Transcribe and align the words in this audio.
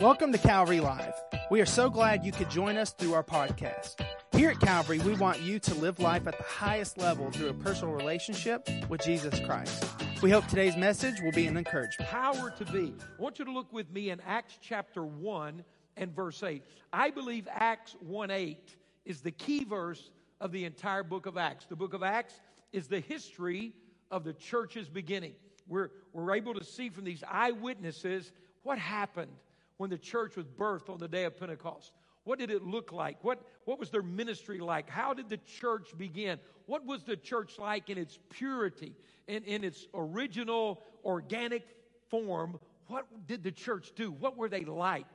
Welcome 0.00 0.30
to 0.30 0.38
Calvary 0.38 0.78
Live. 0.78 1.12
We 1.50 1.60
are 1.60 1.66
so 1.66 1.90
glad 1.90 2.24
you 2.24 2.30
could 2.30 2.48
join 2.48 2.76
us 2.76 2.92
through 2.92 3.14
our 3.14 3.24
podcast. 3.24 3.96
Here 4.30 4.50
at 4.50 4.60
Calvary, 4.60 5.00
we 5.00 5.14
want 5.14 5.40
you 5.40 5.58
to 5.58 5.74
live 5.74 5.98
life 5.98 6.28
at 6.28 6.38
the 6.38 6.44
highest 6.44 6.98
level 6.98 7.32
through 7.32 7.48
a 7.48 7.54
personal 7.54 7.92
relationship 7.94 8.68
with 8.88 9.02
Jesus 9.02 9.40
Christ. 9.40 9.84
We 10.22 10.30
hope 10.30 10.46
today's 10.46 10.76
message 10.76 11.20
will 11.20 11.32
be 11.32 11.48
an 11.48 11.56
encouragement. 11.56 12.08
Power 12.08 12.50
to 12.58 12.64
be. 12.66 12.94
I 13.18 13.20
want 13.20 13.40
you 13.40 13.44
to 13.46 13.50
look 13.50 13.72
with 13.72 13.90
me 13.90 14.10
in 14.10 14.20
Acts 14.20 14.56
chapter 14.60 15.04
1 15.04 15.64
and 15.96 16.14
verse 16.14 16.44
8. 16.44 16.62
I 16.92 17.10
believe 17.10 17.48
Acts 17.50 17.96
1 17.98 18.30
8 18.30 18.76
is 19.04 19.20
the 19.20 19.32
key 19.32 19.64
verse 19.64 20.12
of 20.40 20.52
the 20.52 20.64
entire 20.64 21.02
book 21.02 21.26
of 21.26 21.36
Acts. 21.36 21.66
The 21.66 21.74
book 21.74 21.92
of 21.92 22.04
Acts 22.04 22.34
is 22.72 22.86
the 22.86 23.00
history 23.00 23.72
of 24.12 24.22
the 24.22 24.32
church's 24.32 24.88
beginning. 24.88 25.32
We're, 25.66 25.90
we're 26.12 26.36
able 26.36 26.54
to 26.54 26.62
see 26.62 26.88
from 26.88 27.02
these 27.02 27.24
eyewitnesses 27.28 28.30
what 28.62 28.78
happened 28.78 29.32
when 29.78 29.90
the 29.90 29.98
church 29.98 30.36
was 30.36 30.46
birthed 30.46 30.90
on 30.90 30.98
the 30.98 31.08
day 31.08 31.24
of 31.24 31.38
Pentecost. 31.38 31.92
What 32.24 32.38
did 32.38 32.50
it 32.50 32.62
look 32.62 32.92
like? 32.92 33.24
What, 33.24 33.42
what 33.64 33.78
was 33.78 33.88
their 33.88 34.02
ministry 34.02 34.58
like? 34.58 34.90
How 34.90 35.14
did 35.14 35.30
the 35.30 35.38
church 35.38 35.96
begin? 35.96 36.38
What 36.66 36.84
was 36.84 37.02
the 37.02 37.16
church 37.16 37.58
like 37.58 37.88
in 37.88 37.96
its 37.96 38.18
purity, 38.28 38.94
in, 39.26 39.44
in 39.44 39.64
its 39.64 39.86
original 39.94 40.82
organic 41.04 41.64
form? 42.10 42.58
What 42.88 43.06
did 43.26 43.42
the 43.42 43.52
church 43.52 43.92
do? 43.96 44.10
What 44.10 44.36
were 44.36 44.50
they 44.50 44.64
like? 44.64 45.06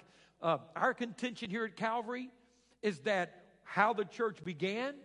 Uh, 0.42 0.58
our 0.76 0.94
contention 0.94 1.52
here 1.52 1.66
at 1.66 1.76
Calvary 1.76 2.30
is 2.82 3.00
that 3.02 3.44
how 3.64 3.94
the 3.94 4.06
church 4.06 4.44
began 4.44 4.96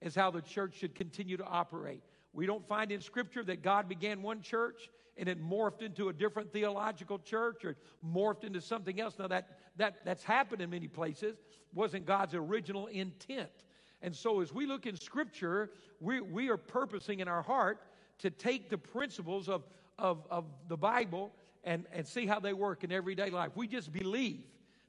is 0.00 0.14
how 0.14 0.30
the 0.30 0.42
church 0.42 0.76
should 0.76 0.94
continue 0.94 1.36
to 1.36 1.44
operate. 1.44 2.02
We 2.32 2.46
don't 2.46 2.66
find 2.66 2.92
in 2.92 3.00
Scripture 3.00 3.42
that 3.44 3.62
God 3.62 3.88
began 3.88 4.22
one 4.22 4.42
church 4.42 4.88
and 5.18 5.28
it 5.28 5.42
morphed 5.42 5.82
into 5.82 6.08
a 6.08 6.12
different 6.12 6.52
theological 6.52 7.18
church 7.18 7.64
or 7.64 7.76
morphed 8.06 8.44
into 8.44 8.60
something 8.60 9.00
else. 9.00 9.18
Now, 9.18 9.26
that, 9.28 9.58
that, 9.76 10.04
that's 10.04 10.22
happened 10.22 10.62
in 10.62 10.70
many 10.70 10.88
places, 10.88 11.36
wasn't 11.74 12.06
God's 12.06 12.34
original 12.34 12.86
intent. 12.86 13.50
And 14.00 14.14
so, 14.14 14.40
as 14.40 14.52
we 14.52 14.66
look 14.66 14.86
in 14.86 14.96
Scripture, 14.96 15.70
we, 16.00 16.20
we 16.20 16.48
are 16.50 16.56
purposing 16.56 17.20
in 17.20 17.28
our 17.28 17.42
heart 17.42 17.80
to 18.18 18.30
take 18.30 18.70
the 18.70 18.78
principles 18.78 19.48
of, 19.48 19.64
of, 19.98 20.24
of 20.30 20.44
the 20.68 20.76
Bible 20.76 21.32
and, 21.64 21.84
and 21.92 22.06
see 22.06 22.26
how 22.26 22.38
they 22.38 22.52
work 22.52 22.84
in 22.84 22.92
everyday 22.92 23.30
life. 23.30 23.50
We 23.56 23.66
just 23.66 23.92
believe 23.92 24.44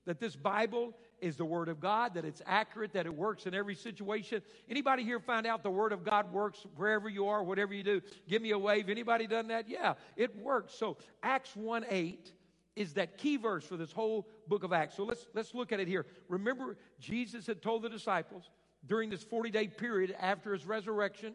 that 0.05 0.19
this 0.19 0.35
Bible 0.35 0.93
is 1.21 1.35
the 1.35 1.45
Word 1.45 1.69
of 1.69 1.79
God, 1.79 2.13
that 2.15 2.25
it's 2.25 2.41
accurate, 2.45 2.93
that 2.93 3.05
it 3.05 3.13
works 3.13 3.45
in 3.45 3.53
every 3.53 3.75
situation. 3.75 4.41
Anybody 4.69 5.03
here 5.03 5.19
find 5.19 5.45
out 5.45 5.63
the 5.63 5.69
Word 5.69 5.91
of 5.91 6.03
God 6.03 6.31
works 6.31 6.65
wherever 6.75 7.09
you 7.09 7.27
are, 7.27 7.43
whatever 7.43 7.73
you 7.73 7.83
do? 7.83 8.01
Give 8.27 8.41
me 8.41 8.51
a 8.51 8.59
wave. 8.59 8.89
Anybody 8.89 9.27
done 9.27 9.47
that? 9.47 9.69
Yeah, 9.69 9.93
it 10.15 10.35
works. 10.37 10.73
So 10.73 10.97
Acts 11.23 11.55
1 11.55 11.85
8 11.89 12.31
is 12.75 12.93
that 12.93 13.17
key 13.17 13.37
verse 13.37 13.65
for 13.65 13.77
this 13.77 13.91
whole 13.91 14.27
book 14.47 14.63
of 14.63 14.71
Acts. 14.71 14.95
So 14.95 15.03
let's 15.03 15.27
let's 15.33 15.53
look 15.53 15.71
at 15.71 15.79
it 15.79 15.87
here. 15.87 16.05
Remember, 16.27 16.77
Jesus 16.99 17.47
had 17.47 17.61
told 17.61 17.83
the 17.83 17.89
disciples 17.89 18.49
during 18.85 19.09
this 19.09 19.23
40-day 19.23 19.67
period 19.67 20.15
after 20.19 20.53
his 20.53 20.65
resurrection, 20.65 21.33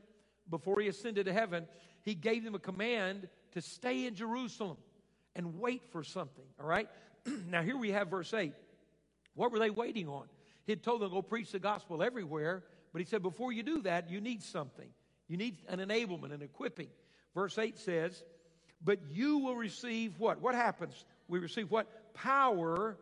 before 0.49 0.81
he 0.81 0.89
ascended 0.89 1.27
to 1.27 1.33
heaven, 1.33 1.67
he 2.03 2.15
gave 2.15 2.45
them 2.45 2.55
a 2.55 2.59
command 2.59 3.29
to 3.53 3.61
stay 3.61 4.07
in 4.07 4.15
Jerusalem 4.15 4.77
and 5.37 5.59
wait 5.59 5.83
for 5.91 6.03
something. 6.03 6.45
All 6.61 6.67
right? 6.67 6.89
now 7.49 7.63
here 7.63 7.77
we 7.77 7.91
have 7.93 8.09
verse 8.09 8.33
8. 8.33 8.53
What 9.35 9.53
were 9.53 9.59
they 9.59 9.71
waiting 9.71 10.09
on? 10.09 10.27
He 10.65 10.73
had 10.73 10.83
told 10.83 11.01
them 11.01 11.11
to 11.11 11.15
go 11.15 11.23
preach 11.23 11.53
the 11.53 11.59
gospel 11.59 12.03
everywhere, 12.03 12.63
but 12.93 13.01
he 13.01 13.07
said, 13.07 13.23
before 13.23 13.53
you 13.53 13.63
do 13.63 13.83
that, 13.83 14.11
you 14.11 14.21
need 14.21 14.43
something. 14.43 14.89
You 15.29 15.37
need 15.37 15.59
an 15.69 15.81
enablement, 15.81 16.33
an 16.33 16.43
equipping. 16.43 16.89
Verse 17.35 17.59
8 17.59 17.79
says, 17.79 18.25
But 18.83 19.01
you 19.11 19.39
will 19.39 19.57
receive 19.57 20.19
what? 20.19 20.41
What 20.41 20.55
happens? 20.55 21.05
We 21.29 21.39
receive 21.39 21.71
what? 21.71 22.15
Power 22.15 22.97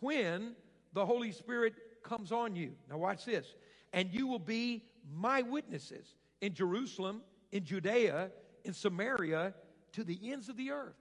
when 0.00 0.54
the 0.94 1.04
Holy 1.04 1.32
Spirit 1.32 1.74
comes 2.02 2.32
on 2.32 2.56
you. 2.56 2.72
Now, 2.90 2.98
watch 2.98 3.24
this. 3.24 3.54
And 3.92 4.12
you 4.12 4.26
will 4.26 4.38
be 4.38 4.82
my 5.14 5.42
witnesses 5.42 6.06
in 6.40 6.54
Jerusalem, 6.54 7.22
in 7.52 7.64
Judea, 7.64 8.30
in 8.64 8.72
Samaria, 8.72 9.54
to 9.92 10.04
the 10.04 10.18
ends 10.32 10.48
of 10.48 10.56
the 10.56 10.70
earth. 10.70 10.96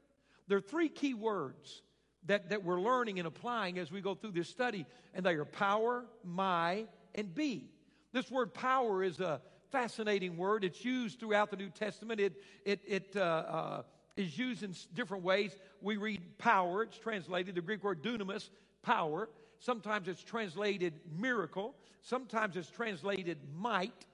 There 0.47 0.57
are 0.57 0.61
three 0.61 0.89
key 0.89 1.13
words 1.13 1.81
that, 2.27 2.49
that 2.49 2.63
we're 2.63 2.81
learning 2.81 3.19
and 3.19 3.27
applying 3.27 3.77
as 3.77 3.91
we 3.91 4.01
go 4.01 4.15
through 4.15 4.31
this 4.31 4.49
study, 4.49 4.85
and 5.13 5.25
they 5.25 5.33
are 5.33 5.45
power, 5.45 6.05
my, 6.23 6.85
and 7.13 7.33
be. 7.33 7.69
This 8.11 8.31
word 8.31 8.53
power 8.53 9.03
is 9.03 9.19
a 9.19 9.41
fascinating 9.71 10.37
word. 10.37 10.63
It's 10.63 10.83
used 10.83 11.19
throughout 11.19 11.51
the 11.51 11.57
New 11.57 11.69
Testament. 11.69 12.19
It, 12.19 12.41
it, 12.65 12.79
it 12.87 13.13
uh, 13.15 13.19
uh, 13.19 13.81
is 14.15 14.37
used 14.37 14.63
in 14.63 14.73
different 14.93 15.23
ways. 15.23 15.55
We 15.81 15.97
read 15.97 16.21
power, 16.37 16.83
it's 16.83 16.97
translated, 16.97 17.55
the 17.55 17.61
Greek 17.61 17.83
word 17.83 18.01
dunamis, 18.01 18.49
power. 18.81 19.29
Sometimes 19.59 20.07
it's 20.07 20.23
translated 20.23 20.93
miracle. 21.17 21.75
Sometimes 22.01 22.55
it's 22.55 22.69
translated 22.69 23.37
might. 23.57 24.05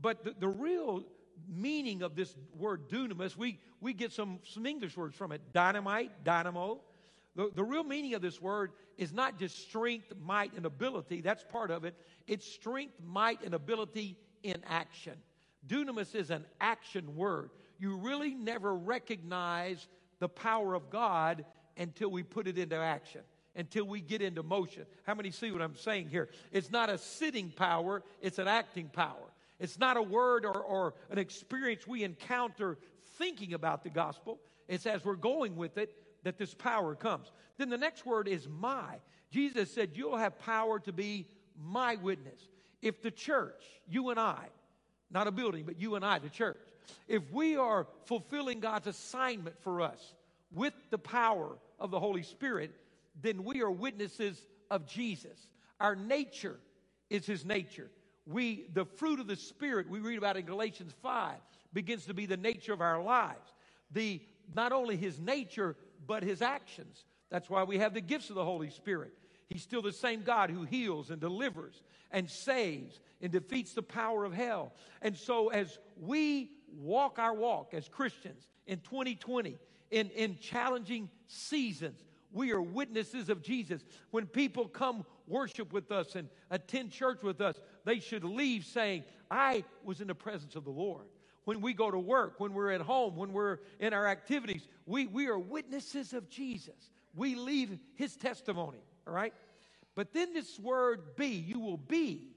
But 0.00 0.24
the, 0.24 0.34
the 0.38 0.48
real 0.48 1.04
meaning 1.48 2.02
of 2.02 2.14
this 2.14 2.34
word 2.56 2.88
dunamis, 2.88 3.36
we, 3.36 3.58
we 3.80 3.92
get 3.92 4.12
some, 4.12 4.38
some 4.44 4.64
English 4.66 4.96
words 4.96 5.16
from 5.16 5.32
it 5.32 5.40
dynamite, 5.52 6.24
dynamo, 6.24 6.80
the, 7.34 7.50
the 7.54 7.64
real 7.64 7.84
meaning 7.84 8.14
of 8.14 8.22
this 8.22 8.40
word 8.40 8.72
is 8.98 9.12
not 9.12 9.38
just 9.38 9.58
strength, 9.58 10.12
might, 10.22 10.52
and 10.54 10.66
ability. 10.66 11.22
That's 11.22 11.44
part 11.44 11.70
of 11.70 11.84
it. 11.84 11.94
It's 12.26 12.46
strength, 12.46 12.94
might, 13.04 13.42
and 13.42 13.54
ability 13.54 14.18
in 14.42 14.56
action. 14.68 15.14
Dunamis 15.66 16.14
is 16.14 16.30
an 16.30 16.44
action 16.60 17.16
word. 17.16 17.50
You 17.78 17.96
really 17.96 18.34
never 18.34 18.74
recognize 18.74 19.88
the 20.18 20.28
power 20.28 20.74
of 20.74 20.90
God 20.90 21.44
until 21.76 22.10
we 22.10 22.22
put 22.22 22.46
it 22.46 22.58
into 22.58 22.76
action, 22.76 23.22
until 23.56 23.84
we 23.84 24.00
get 24.00 24.20
into 24.20 24.42
motion. 24.42 24.84
How 25.04 25.14
many 25.14 25.30
see 25.30 25.50
what 25.52 25.62
I'm 25.62 25.76
saying 25.76 26.08
here? 26.08 26.28
It's 26.50 26.70
not 26.70 26.90
a 26.90 26.98
sitting 26.98 27.50
power, 27.50 28.02
it's 28.20 28.38
an 28.38 28.48
acting 28.48 28.88
power. 28.88 29.32
It's 29.58 29.78
not 29.78 29.96
a 29.96 30.02
word 30.02 30.44
or, 30.44 30.60
or 30.60 30.94
an 31.10 31.18
experience 31.18 31.86
we 31.86 32.02
encounter 32.02 32.78
thinking 33.16 33.54
about 33.54 33.84
the 33.84 33.90
gospel. 33.90 34.40
It's 34.68 34.86
as 34.86 35.04
we're 35.04 35.14
going 35.14 35.56
with 35.56 35.78
it 35.78 35.94
that 36.24 36.38
this 36.38 36.54
power 36.54 36.94
comes. 36.94 37.30
Then 37.58 37.68
the 37.68 37.78
next 37.78 38.06
word 38.06 38.28
is 38.28 38.48
my. 38.48 38.96
Jesus 39.30 39.72
said, 39.72 39.90
You'll 39.94 40.16
have 40.16 40.38
power 40.38 40.78
to 40.80 40.92
be 40.92 41.26
my 41.60 41.96
witness. 41.96 42.40
If 42.80 43.02
the 43.02 43.10
church, 43.10 43.62
you 43.88 44.10
and 44.10 44.18
I, 44.18 44.46
not 45.10 45.26
a 45.26 45.30
building, 45.30 45.64
but 45.64 45.80
you 45.80 45.94
and 45.94 46.04
I, 46.04 46.18
the 46.18 46.28
church, 46.28 46.58
if 47.08 47.22
we 47.30 47.56
are 47.56 47.86
fulfilling 48.06 48.60
God's 48.60 48.88
assignment 48.88 49.60
for 49.62 49.80
us 49.80 50.14
with 50.52 50.74
the 50.90 50.98
power 50.98 51.56
of 51.78 51.90
the 51.90 52.00
Holy 52.00 52.22
Spirit, 52.22 52.72
then 53.20 53.44
we 53.44 53.62
are 53.62 53.70
witnesses 53.70 54.46
of 54.70 54.86
Jesus. 54.86 55.48
Our 55.80 55.94
nature 55.94 56.58
is 57.10 57.26
his 57.26 57.44
nature. 57.44 57.90
We, 58.26 58.66
the 58.72 58.84
fruit 58.84 59.20
of 59.20 59.26
the 59.26 59.36
Spirit 59.36 59.88
we 59.90 59.98
read 59.98 60.18
about 60.18 60.36
in 60.36 60.46
Galatians 60.46 60.92
5 61.02 61.34
begins 61.72 62.06
to 62.06 62.14
be 62.14 62.26
the 62.26 62.36
nature 62.36 62.72
of 62.72 62.80
our 62.80 63.02
lives. 63.02 63.52
The, 63.90 64.20
not 64.54 64.72
only 64.72 64.96
his 64.96 65.18
nature, 65.18 65.76
but 66.06 66.22
his 66.22 66.42
actions. 66.42 67.04
That's 67.30 67.48
why 67.48 67.62
we 67.64 67.78
have 67.78 67.94
the 67.94 68.00
gifts 68.00 68.28
of 68.28 68.36
the 68.36 68.44
Holy 68.44 68.70
Spirit. 68.70 69.12
He's 69.48 69.62
still 69.62 69.82
the 69.82 69.92
same 69.92 70.22
God 70.22 70.50
who 70.50 70.64
heals 70.64 71.10
and 71.10 71.20
delivers 71.20 71.82
and 72.10 72.28
saves 72.28 73.00
and 73.20 73.30
defeats 73.30 73.74
the 73.74 73.82
power 73.82 74.24
of 74.24 74.32
hell. 74.32 74.72
And 75.02 75.16
so, 75.16 75.48
as 75.48 75.78
we 76.00 76.50
walk 76.74 77.18
our 77.18 77.34
walk 77.34 77.74
as 77.74 77.88
Christians 77.88 78.48
in 78.66 78.80
2020, 78.80 79.58
in, 79.90 80.08
in 80.10 80.38
challenging 80.38 81.10
seasons, 81.26 82.02
we 82.32 82.52
are 82.52 82.62
witnesses 82.62 83.28
of 83.28 83.42
Jesus. 83.42 83.84
When 84.10 84.26
people 84.26 84.66
come 84.68 85.04
worship 85.26 85.72
with 85.72 85.92
us 85.92 86.16
and 86.16 86.28
attend 86.50 86.90
church 86.90 87.22
with 87.22 87.40
us, 87.42 87.60
they 87.84 87.98
should 87.98 88.24
leave 88.24 88.64
saying, 88.64 89.04
I 89.30 89.64
was 89.84 90.00
in 90.00 90.08
the 90.08 90.14
presence 90.14 90.56
of 90.56 90.64
the 90.64 90.70
Lord 90.70 91.06
when 91.44 91.60
we 91.60 91.72
go 91.72 91.90
to 91.90 91.98
work, 91.98 92.38
when 92.38 92.54
we're 92.54 92.70
at 92.70 92.80
home, 92.80 93.16
when 93.16 93.32
we're 93.32 93.58
in 93.80 93.92
our 93.92 94.06
activities. 94.06 94.66
We, 94.86 95.06
we 95.06 95.26
are 95.28 95.38
witnesses 95.38 96.12
of 96.12 96.28
Jesus. 96.28 96.90
We 97.14 97.34
leave 97.34 97.78
his 97.94 98.16
testimony, 98.16 98.82
all 99.06 99.12
right? 99.12 99.34
But 99.94 100.12
then 100.12 100.32
this 100.32 100.58
word 100.58 101.16
be, 101.16 101.28
you 101.28 101.60
will 101.60 101.76
be, 101.76 102.28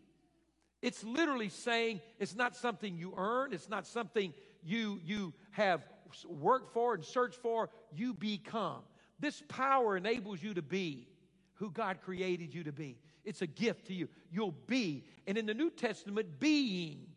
it's 0.81 1.03
literally 1.03 1.49
saying 1.49 2.01
it's 2.19 2.35
not 2.35 2.55
something 2.55 2.97
you 2.97 3.13
earn, 3.17 3.53
it's 3.53 3.69
not 3.69 3.87
something 3.87 4.33
you, 4.63 4.99
you 5.03 5.33
have 5.51 5.81
worked 6.27 6.73
for 6.73 6.93
and 6.93 7.03
searched 7.03 7.41
for, 7.41 7.69
you 7.93 8.13
become. 8.13 8.81
This 9.19 9.41
power 9.47 9.95
enables 9.95 10.43
you 10.43 10.53
to 10.53 10.61
be 10.61 11.07
who 11.55 11.71
God 11.71 11.99
created 12.01 12.53
you 12.53 12.63
to 12.65 12.71
be. 12.71 12.97
It's 13.23 13.41
a 13.41 13.47
gift 13.47 13.87
to 13.87 13.93
you. 13.93 14.09
You'll 14.31 14.55
be. 14.67 15.05
And 15.25 15.37
in 15.37 15.45
the 15.45 15.53
New 15.53 15.71
Testament, 15.71 16.39
being 16.39 17.07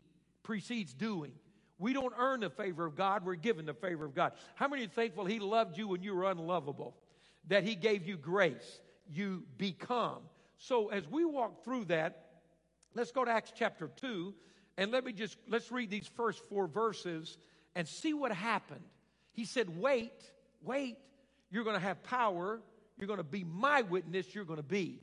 precedes 0.43 0.93
doing. 0.93 1.33
We 1.79 1.93
don't 1.93 2.13
earn 2.17 2.41
the 2.41 2.49
favor 2.49 2.85
of 2.85 2.95
God, 2.95 3.25
we're 3.25 3.35
given 3.35 3.65
the 3.65 3.73
favor 3.73 4.05
of 4.05 4.13
God. 4.13 4.33
How 4.55 4.67
many 4.67 4.85
are 4.85 4.89
thankful 4.89 5.25
He 5.25 5.39
loved 5.39 5.77
you 5.77 5.87
when 5.87 6.03
you 6.03 6.13
were 6.13 6.29
unlovable? 6.29 6.95
That 7.47 7.63
He 7.63 7.73
gave 7.75 8.05
you 8.05 8.17
grace, 8.17 8.81
you 9.11 9.43
become. 9.57 10.19
So 10.57 10.89
as 10.89 11.07
we 11.07 11.23
walk 11.23 11.63
through 11.63 11.85
that, 11.85 12.25
let's 12.93 13.11
go 13.11 13.23
to 13.23 13.31
Acts 13.31 13.53
chapter 13.55 13.89
2, 13.95 14.33
and 14.77 14.91
let 14.91 15.05
me 15.05 15.13
just, 15.13 15.37
let's 15.47 15.71
read 15.71 15.89
these 15.89 16.09
first 16.15 16.43
four 16.49 16.67
verses 16.67 17.37
and 17.75 17.87
see 17.87 18.13
what 18.13 18.33
happened. 18.33 18.83
He 19.31 19.45
said, 19.45 19.69
Wait, 19.79 20.11
wait, 20.61 20.97
you're 21.49 21.63
going 21.63 21.77
to 21.77 21.81
have 21.81 22.03
power, 22.03 22.59
you're 22.97 23.07
going 23.07 23.17
to 23.17 23.23
be 23.23 23.45
my 23.45 23.83
witness, 23.83 24.35
you're 24.35 24.45
going 24.45 24.57
to 24.57 24.63
be. 24.63 24.99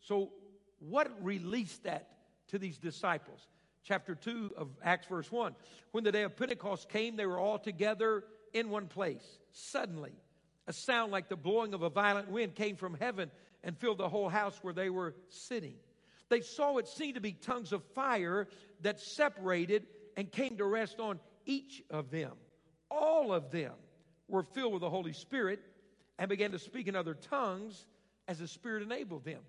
So, 0.00 0.30
what 0.78 1.10
released 1.24 1.84
that 1.84 2.08
to 2.48 2.58
these 2.58 2.76
disciples? 2.78 3.46
Chapter 3.84 4.14
2 4.14 4.52
of 4.56 4.68
Acts, 4.82 5.06
verse 5.06 5.30
1. 5.30 5.54
When 5.92 6.04
the 6.04 6.12
day 6.12 6.22
of 6.22 6.36
Pentecost 6.36 6.88
came, 6.88 7.16
they 7.16 7.26
were 7.26 7.38
all 7.38 7.58
together 7.58 8.24
in 8.52 8.70
one 8.70 8.86
place. 8.86 9.38
Suddenly, 9.52 10.12
a 10.66 10.72
sound 10.72 11.12
like 11.12 11.28
the 11.28 11.36
blowing 11.36 11.74
of 11.74 11.82
a 11.82 11.90
violent 11.90 12.30
wind 12.30 12.54
came 12.54 12.76
from 12.76 12.94
heaven 12.94 13.30
and 13.64 13.76
filled 13.78 13.98
the 13.98 14.08
whole 14.08 14.28
house 14.28 14.58
where 14.62 14.74
they 14.74 14.90
were 14.90 15.14
sitting. 15.28 15.74
They 16.28 16.42
saw 16.42 16.76
it 16.76 16.88
seemed 16.88 17.14
to 17.14 17.20
be 17.20 17.32
tongues 17.32 17.72
of 17.72 17.82
fire 17.94 18.48
that 18.82 19.00
separated 19.00 19.86
and 20.16 20.30
came 20.30 20.56
to 20.58 20.64
rest 20.64 21.00
on 21.00 21.20
each 21.46 21.82
of 21.90 22.10
them. 22.10 22.32
All 22.90 23.32
of 23.32 23.50
them 23.50 23.72
were 24.28 24.42
filled 24.42 24.74
with 24.74 24.82
the 24.82 24.90
Holy 24.90 25.12
Spirit 25.12 25.60
and 26.18 26.28
began 26.28 26.52
to 26.52 26.58
speak 26.58 26.86
in 26.86 26.96
other 26.96 27.14
tongues 27.14 27.86
as 28.26 28.38
the 28.38 28.48
Spirit 28.48 28.82
enabled 28.82 29.24
them. 29.24 29.40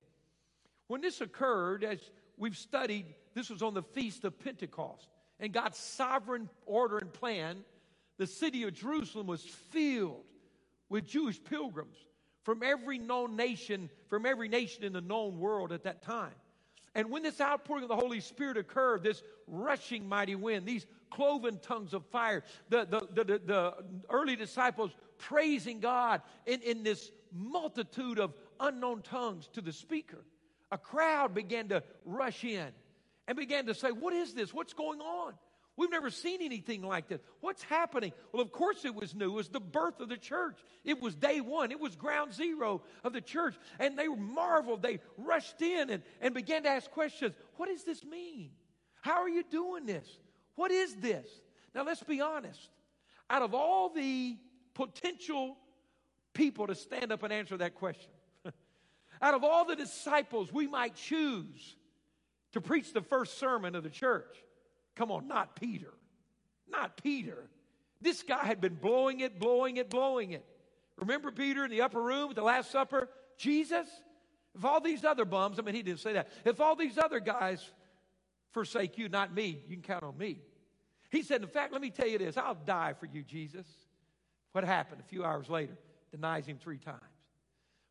When 0.88 1.02
this 1.02 1.22
occurred, 1.22 1.84
as 1.84 2.00
we've 2.40 2.58
studied, 2.58 3.06
this 3.36 3.50
was 3.50 3.62
on 3.62 3.76
the 3.76 3.84
Feast 3.84 4.24
of 4.24 4.40
Pentecost. 4.40 5.08
And 5.40 5.54
God's 5.54 5.78
sovereign 5.78 6.50
order 6.66 6.98
and 6.98 7.14
plan, 7.14 7.64
the 8.18 8.28
city 8.28 8.64
of 8.64 8.74
Jerusalem 8.74 9.28
was 9.28 9.44
filled 9.44 10.24
with 10.90 11.06
Jewish 11.06 11.42
pilgrims 11.44 11.98
from 12.44 12.64
every 12.64 12.98
known 12.98 13.36
nation, 13.36 13.90
from 14.08 14.26
every 14.26 14.50
nation 14.50 14.84
in 14.84 14.94
the 14.94 15.02
known 15.02 15.40
world 15.40 15.72
at 15.72 15.84
that 15.84 16.02
time. 16.02 16.34
And 16.96 17.12
when 17.12 17.22
this 17.22 17.40
outpouring 17.40 17.84
of 17.84 17.90
the 17.90 17.96
Holy 17.96 18.20
Spirit 18.20 18.58
occurred, 18.58 19.04
this 19.04 19.22
rushing 19.48 20.10
mighty 20.10 20.36
wind, 20.36 20.66
these 20.66 20.88
cloven 21.12 21.60
tongues 21.62 21.94
of 21.94 22.06
fire, 22.08 22.44
the, 22.70 22.86
the, 22.86 23.24
the, 23.24 23.42
the, 23.46 23.74
early 24.10 24.36
disciples 24.36 24.92
praising 25.18 25.80
God 25.80 26.22
in, 26.46 26.62
in 26.62 26.84
this 26.84 27.12
multitude 27.32 28.20
of 28.20 28.34
unknown 28.60 29.04
tongues 29.04 29.48
to 29.54 29.62
the 29.62 29.72
speaker, 29.72 30.24
a 30.72 30.78
crowd 30.78 31.34
began 31.34 31.70
to 31.70 31.84
rush 32.06 32.44
in 32.44 32.70
and 33.28 33.38
began 33.38 33.66
to 33.68 33.74
say, 33.74 33.92
What 33.92 34.14
is 34.14 34.34
this? 34.34 34.54
What's 34.54 34.74
going 34.74 35.02
on? 35.02 35.34
We've 35.80 35.90
never 35.90 36.10
seen 36.10 36.42
anything 36.42 36.82
like 36.82 37.08
this. 37.08 37.22
What's 37.40 37.64
happening? 37.64 38.12
Well, 38.34 38.42
of 38.42 38.52
course 38.52 38.84
it 38.84 38.94
was 38.94 39.16
new. 39.16 39.32
It 39.32 39.34
was 39.34 39.48
the 39.48 39.62
birth 39.62 40.02
of 40.02 40.10
the 40.10 40.18
church. 40.18 40.58
It 40.84 41.02
was 41.02 41.16
day 41.16 41.40
one. 41.40 41.72
It 41.72 41.80
was 41.80 41.96
ground 41.96 42.34
zero 42.34 42.82
of 43.02 43.14
the 43.14 43.22
church. 43.22 43.56
And 43.80 43.98
they 43.98 44.10
marveled. 44.10 44.82
They 44.82 45.00
rushed 45.18 45.62
in 45.62 45.90
and, 45.90 46.04
and 46.20 46.34
began 46.34 46.64
to 46.64 46.70
ask 46.70 46.92
questions. 46.92 47.34
What 47.56 47.70
does 47.70 47.86
this 47.86 48.04
mean? 48.04 48.50
How 49.02 49.22
are 49.22 49.30
you 49.30 49.42
doing 49.50 49.86
this? 49.86 50.06
What 50.56 50.70
is 50.70 50.96
this? 50.96 51.26
Now, 51.74 51.86
let's 51.86 52.04
be 52.04 52.20
honest. 52.20 52.70
Out 53.30 53.42
of 53.42 53.54
all 53.54 53.88
the 53.88 54.36
potential 54.74 55.56
people 56.34 56.68
to 56.68 56.76
stand 56.76 57.14
up 57.14 57.24
and 57.24 57.32
answer 57.32 57.56
that 57.56 57.76
question, 57.76 58.12
out 59.22 59.34
of 59.34 59.44
all 59.44 59.66
the 59.66 59.76
disciples 59.76 60.52
we 60.52 60.68
might 60.68 60.96
choose 60.96 61.76
to 62.54 62.62
preach 62.62 62.94
the 62.94 63.02
first 63.02 63.38
sermon 63.38 63.76
of 63.76 63.84
the 63.84 63.90
church, 63.90 64.38
Come 65.00 65.12
on, 65.12 65.30
not 65.30 65.56
Peter. 65.56 65.94
Not 66.70 67.02
Peter. 67.02 67.50
This 68.02 68.22
guy 68.22 68.44
had 68.44 68.60
been 68.60 68.76
blowing 68.76 69.22
it, 69.22 69.40
blowing 69.40 69.78
it, 69.78 69.90
blowing 69.90 70.32
it. 70.32 70.46
Remember 70.98 71.32
Peter 71.32 71.64
in 71.64 71.72
the 71.72 71.82
upper 71.82 72.02
room 72.02 72.32
at 72.32 72.36
the 72.36 72.44
Last 72.44 72.70
Supper? 72.70 73.10
Jesus? 73.38 73.88
If 74.54 74.66
all 74.66 74.82
these 74.82 75.06
other 75.06 75.24
bums, 75.24 75.58
I 75.58 75.62
mean, 75.62 75.76
he 75.76 75.84
didn't 75.84 76.02
say 76.02 76.14
that. 76.14 76.28
If 76.44 76.60
all 76.60 76.76
these 76.76 76.98
other 76.98 77.22
guys 77.22 77.64
forsake 78.52 78.98
you, 78.98 79.08
not 79.08 79.34
me, 79.34 79.64
you 79.70 79.78
can 79.78 79.84
count 79.84 80.04
on 80.04 80.18
me. 80.18 80.40
He 81.10 81.24
said, 81.24 81.42
In 81.42 81.48
fact, 81.48 81.72
let 81.72 81.82
me 81.82 81.92
tell 81.92 82.08
you 82.08 82.18
this 82.18 82.36
I'll 82.36 82.56
die 82.56 82.94
for 83.00 83.06
you, 83.06 83.24
Jesus. 83.24 83.66
What 84.52 84.66
happened 84.66 85.00
a 85.00 85.08
few 85.08 85.24
hours 85.24 85.50
later? 85.50 85.78
Denies 86.12 86.46
him 86.46 86.58
three 86.58 86.78
times. 86.78 87.00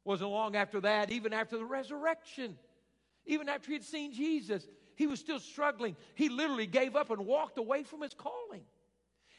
Wasn't 0.04 0.30
long 0.30 0.56
after 0.56 0.80
that, 0.80 1.10
even 1.10 1.32
after 1.32 1.58
the 1.58 1.64
resurrection, 1.64 2.56
even 3.26 3.48
after 3.48 3.68
he 3.68 3.74
had 3.74 3.84
seen 3.84 4.12
Jesus, 4.12 4.66
he 4.96 5.06
was 5.06 5.20
still 5.20 5.38
struggling. 5.38 5.96
He 6.14 6.28
literally 6.28 6.66
gave 6.66 6.96
up 6.96 7.10
and 7.10 7.26
walked 7.26 7.58
away 7.58 7.84
from 7.84 8.02
his 8.02 8.14
calling. 8.14 8.62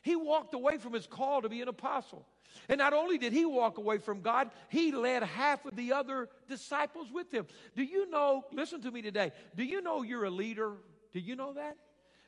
He 0.01 0.15
walked 0.15 0.53
away 0.53 0.77
from 0.77 0.94
his 0.94 1.07
call 1.07 1.41
to 1.41 1.50
be 1.50 1.61
an 1.61 1.67
apostle. 1.67 2.25
And 2.67 2.77
not 2.77 2.94
only 2.94 3.17
did 3.17 3.33
he 3.33 3.45
walk 3.45 3.77
away 3.77 3.97
from 3.97 4.21
God, 4.21 4.50
he 4.69 4.91
led 4.91 5.23
half 5.23 5.65
of 5.65 5.75
the 5.75 5.94
other 5.94 6.29
disciples 6.47 7.11
with 7.11 7.31
him. 7.31 7.45
Do 7.75 7.83
you 7.83 8.09
know, 8.09 8.45
listen 8.53 8.81
to 8.81 8.91
me 8.91 9.01
today, 9.01 9.31
do 9.56 9.63
you 9.63 9.81
know 9.81 10.01
you're 10.01 10.25
a 10.25 10.29
leader? 10.29 10.73
Do 11.11 11.19
you 11.19 11.35
know 11.35 11.53
that? 11.53 11.77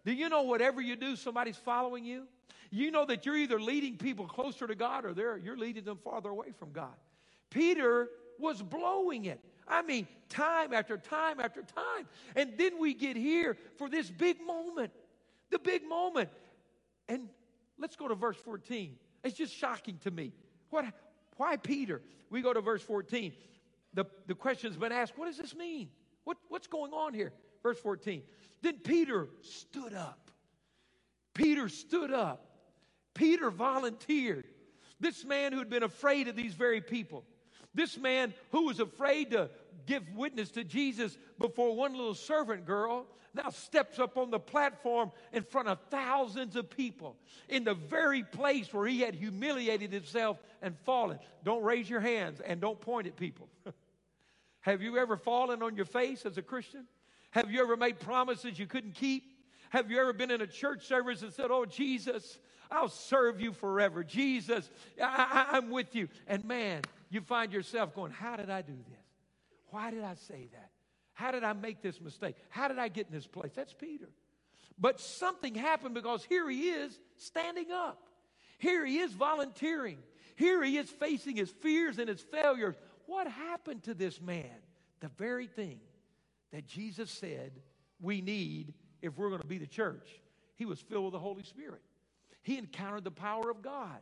Do 0.06 0.12
you 0.12 0.30
know 0.30 0.44
whatever 0.44 0.82
you 0.82 0.96
do, 0.96 1.16
somebody's 1.16 1.58
following 1.58 2.04
you? 2.06 2.28
You 2.72 2.92
know 2.92 3.06
that 3.06 3.26
you're 3.26 3.36
either 3.36 3.60
leading 3.60 3.98
people 3.98 4.26
closer 4.26 4.66
to 4.66 4.76
God 4.76 5.06
or 5.06 5.38
you're 5.38 5.58
leading 5.58 5.84
them 5.84 5.98
farther 6.04 6.30
away 6.30 6.52
from 6.58 6.72
God. 6.72 6.96
Peter 7.50 8.10
was 8.42 8.62
blowing 8.62 9.26
it. 9.26 9.40
I 9.68 9.82
mean, 9.84 10.08
time 10.30 10.74
after 10.74 10.98
time 10.98 11.40
after 11.40 11.62
time. 11.62 12.08
And 12.36 12.58
then 12.58 12.80
we 12.80 12.94
get 12.94 13.16
here 13.16 13.58
for 13.78 13.90
this 13.90 14.10
big 14.10 14.38
moment, 14.46 14.92
the 15.50 15.60
big 15.60 15.88
moment. 15.88 16.30
And 17.08 17.30
let's 17.80 17.96
go 17.96 18.08
to 18.08 18.16
verse 18.16 18.38
14. 18.38 18.96
It's 19.24 19.38
just 19.38 19.54
shocking 19.54 19.98
to 20.00 20.12
me. 20.12 20.34
What, 20.70 20.86
why 21.38 21.58
Peter? 21.58 22.02
We 22.30 22.42
go 22.42 22.54
to 22.54 22.62
verse 22.62 22.82
14. 22.82 23.34
The, 23.94 24.06
the 24.28 24.36
question's 24.36 24.78
been 24.78 24.92
asked 24.92 25.18
what 25.18 25.28
does 25.28 25.38
this 25.38 25.56
mean? 25.56 25.90
What, 26.24 26.38
what's 26.50 26.68
going 26.68 26.94
on 26.94 27.14
here? 27.14 27.34
Verse 27.64 27.80
14. 27.80 28.24
Then 28.62 28.80
Peter 28.80 29.28
stood 29.42 29.94
up. 29.94 30.32
Peter 31.34 31.70
stood 31.70 32.12
up. 32.12 32.46
Peter 33.14 33.50
volunteered. 33.52 34.46
This 35.00 35.26
man 35.26 35.52
who 35.52 35.60
had 35.60 35.70
been 35.70 35.84
afraid 35.84 36.28
of 36.28 36.36
these 36.36 36.54
very 36.54 36.80
people, 36.80 37.24
this 37.74 37.98
man 37.98 38.34
who 38.52 38.66
was 38.66 38.80
afraid 38.80 39.32
to 39.32 39.50
give 39.86 40.04
witness 40.16 40.50
to 40.52 40.64
Jesus 40.64 41.18
before 41.40 41.76
one 41.76 41.94
little 41.94 42.14
servant 42.14 42.66
girl 42.66 43.06
now 43.34 43.50
steps 43.50 43.98
up 43.98 44.18
on 44.18 44.30
the 44.30 44.40
platform 44.40 45.12
in 45.32 45.44
front 45.44 45.70
of 45.70 45.80
thousands 45.90 46.56
of 46.56 46.70
people 46.70 47.16
in 47.48 47.64
the 47.64 47.74
very 47.74 48.24
place 48.24 48.74
where 48.74 48.86
he 48.86 49.00
had 49.00 49.16
humiliated 49.16 49.94
himself 49.94 50.38
and 50.62 50.78
fallen. 50.80 51.18
Don't 51.44 51.64
raise 51.64 51.90
your 51.90 52.02
hands 52.02 52.42
and 52.42 52.60
don't 52.60 52.80
point 52.80 53.08
at 53.08 53.16
people. 53.16 53.48
Have 54.62 54.82
you 54.82 54.98
ever 54.98 55.18
fallen 55.18 55.64
on 55.64 55.76
your 55.76 55.86
face 55.86 56.26
as 56.26 56.38
a 56.38 56.42
Christian? 56.42 56.86
Have 57.32 57.50
you 57.50 57.62
ever 57.62 57.78
made 57.78 58.00
promises 58.00 58.60
you 58.60 58.68
couldn't 58.68 58.96
keep? 58.96 59.24
Have 59.70 59.90
you 59.90 60.00
ever 60.00 60.12
been 60.12 60.32
in 60.32 60.42
a 60.42 60.48
church 60.48 60.86
service 60.86 61.22
and 61.22 61.32
said, 61.32 61.48
Oh, 61.50 61.66
Jesus, 61.66 62.38
I'll 62.70 62.90
serve 62.90 63.40
you 63.40 63.54
forever. 63.54 64.04
Jesus, 64.04 64.70
I, 65.02 65.58
am 65.58 65.70
with 65.70 65.96
you. 65.96 66.10
And 66.28 66.44
man, 66.46 66.82
you 67.12 67.22
find 67.22 67.54
yourself 67.54 67.94
going, 67.94 68.12
How 68.12 68.36
did 68.36 68.50
I 68.50 68.62
do 68.62 68.74
this? 68.74 69.06
Why 69.70 69.92
did 69.92 70.04
I 70.04 70.16
say 70.16 70.48
that? 70.54 70.72
How 71.14 71.32
did 71.32 71.44
I 71.44 71.54
make 71.54 71.82
this 71.82 72.02
mistake? 72.02 72.36
How 72.50 72.68
did 72.68 72.80
I 72.80 72.88
get 72.88 73.08
in 73.08 73.14
this 73.14 73.28
place? 73.28 73.52
That's 73.56 73.74
Peter. 73.74 74.10
But 74.80 75.00
something 75.00 75.54
happened 75.54 75.94
because 75.94 76.24
here 76.24 76.50
he 76.50 76.70
is 76.70 76.98
standing 77.18 77.72
up. 77.72 78.02
Here 78.58 78.86
he 78.86 79.00
is 79.00 79.12
volunteering. 79.12 79.98
Here 80.36 80.64
he 80.64 80.78
is 80.78 80.90
facing 80.90 81.36
his 81.36 81.50
fears 81.50 82.00
and 82.00 82.10
his 82.10 82.22
failures. 82.22 82.76
What 83.06 83.28
happened 83.28 83.84
to 83.84 83.94
this 83.94 84.20
man? 84.22 84.56
The 85.02 85.10
very 85.18 85.48
thing 85.48 85.80
that 86.52 86.66
Jesus 86.66 87.12
said 87.12 87.52
we 88.00 88.22
need 88.22 88.74
if 89.02 89.18
we're 89.18 89.30
going 89.30 89.42
to 89.42 89.48
be 89.48 89.58
the 89.58 89.68
church. 89.68 90.08
He 90.56 90.66
was 90.66 90.80
filled 90.80 91.06
with 91.06 91.14
the 91.14 91.20
Holy 91.20 91.44
Spirit. 91.44 91.82
He 92.42 92.58
encountered 92.58 93.04
the 93.04 93.12
power 93.12 93.50
of 93.50 93.62
God. 93.62 94.00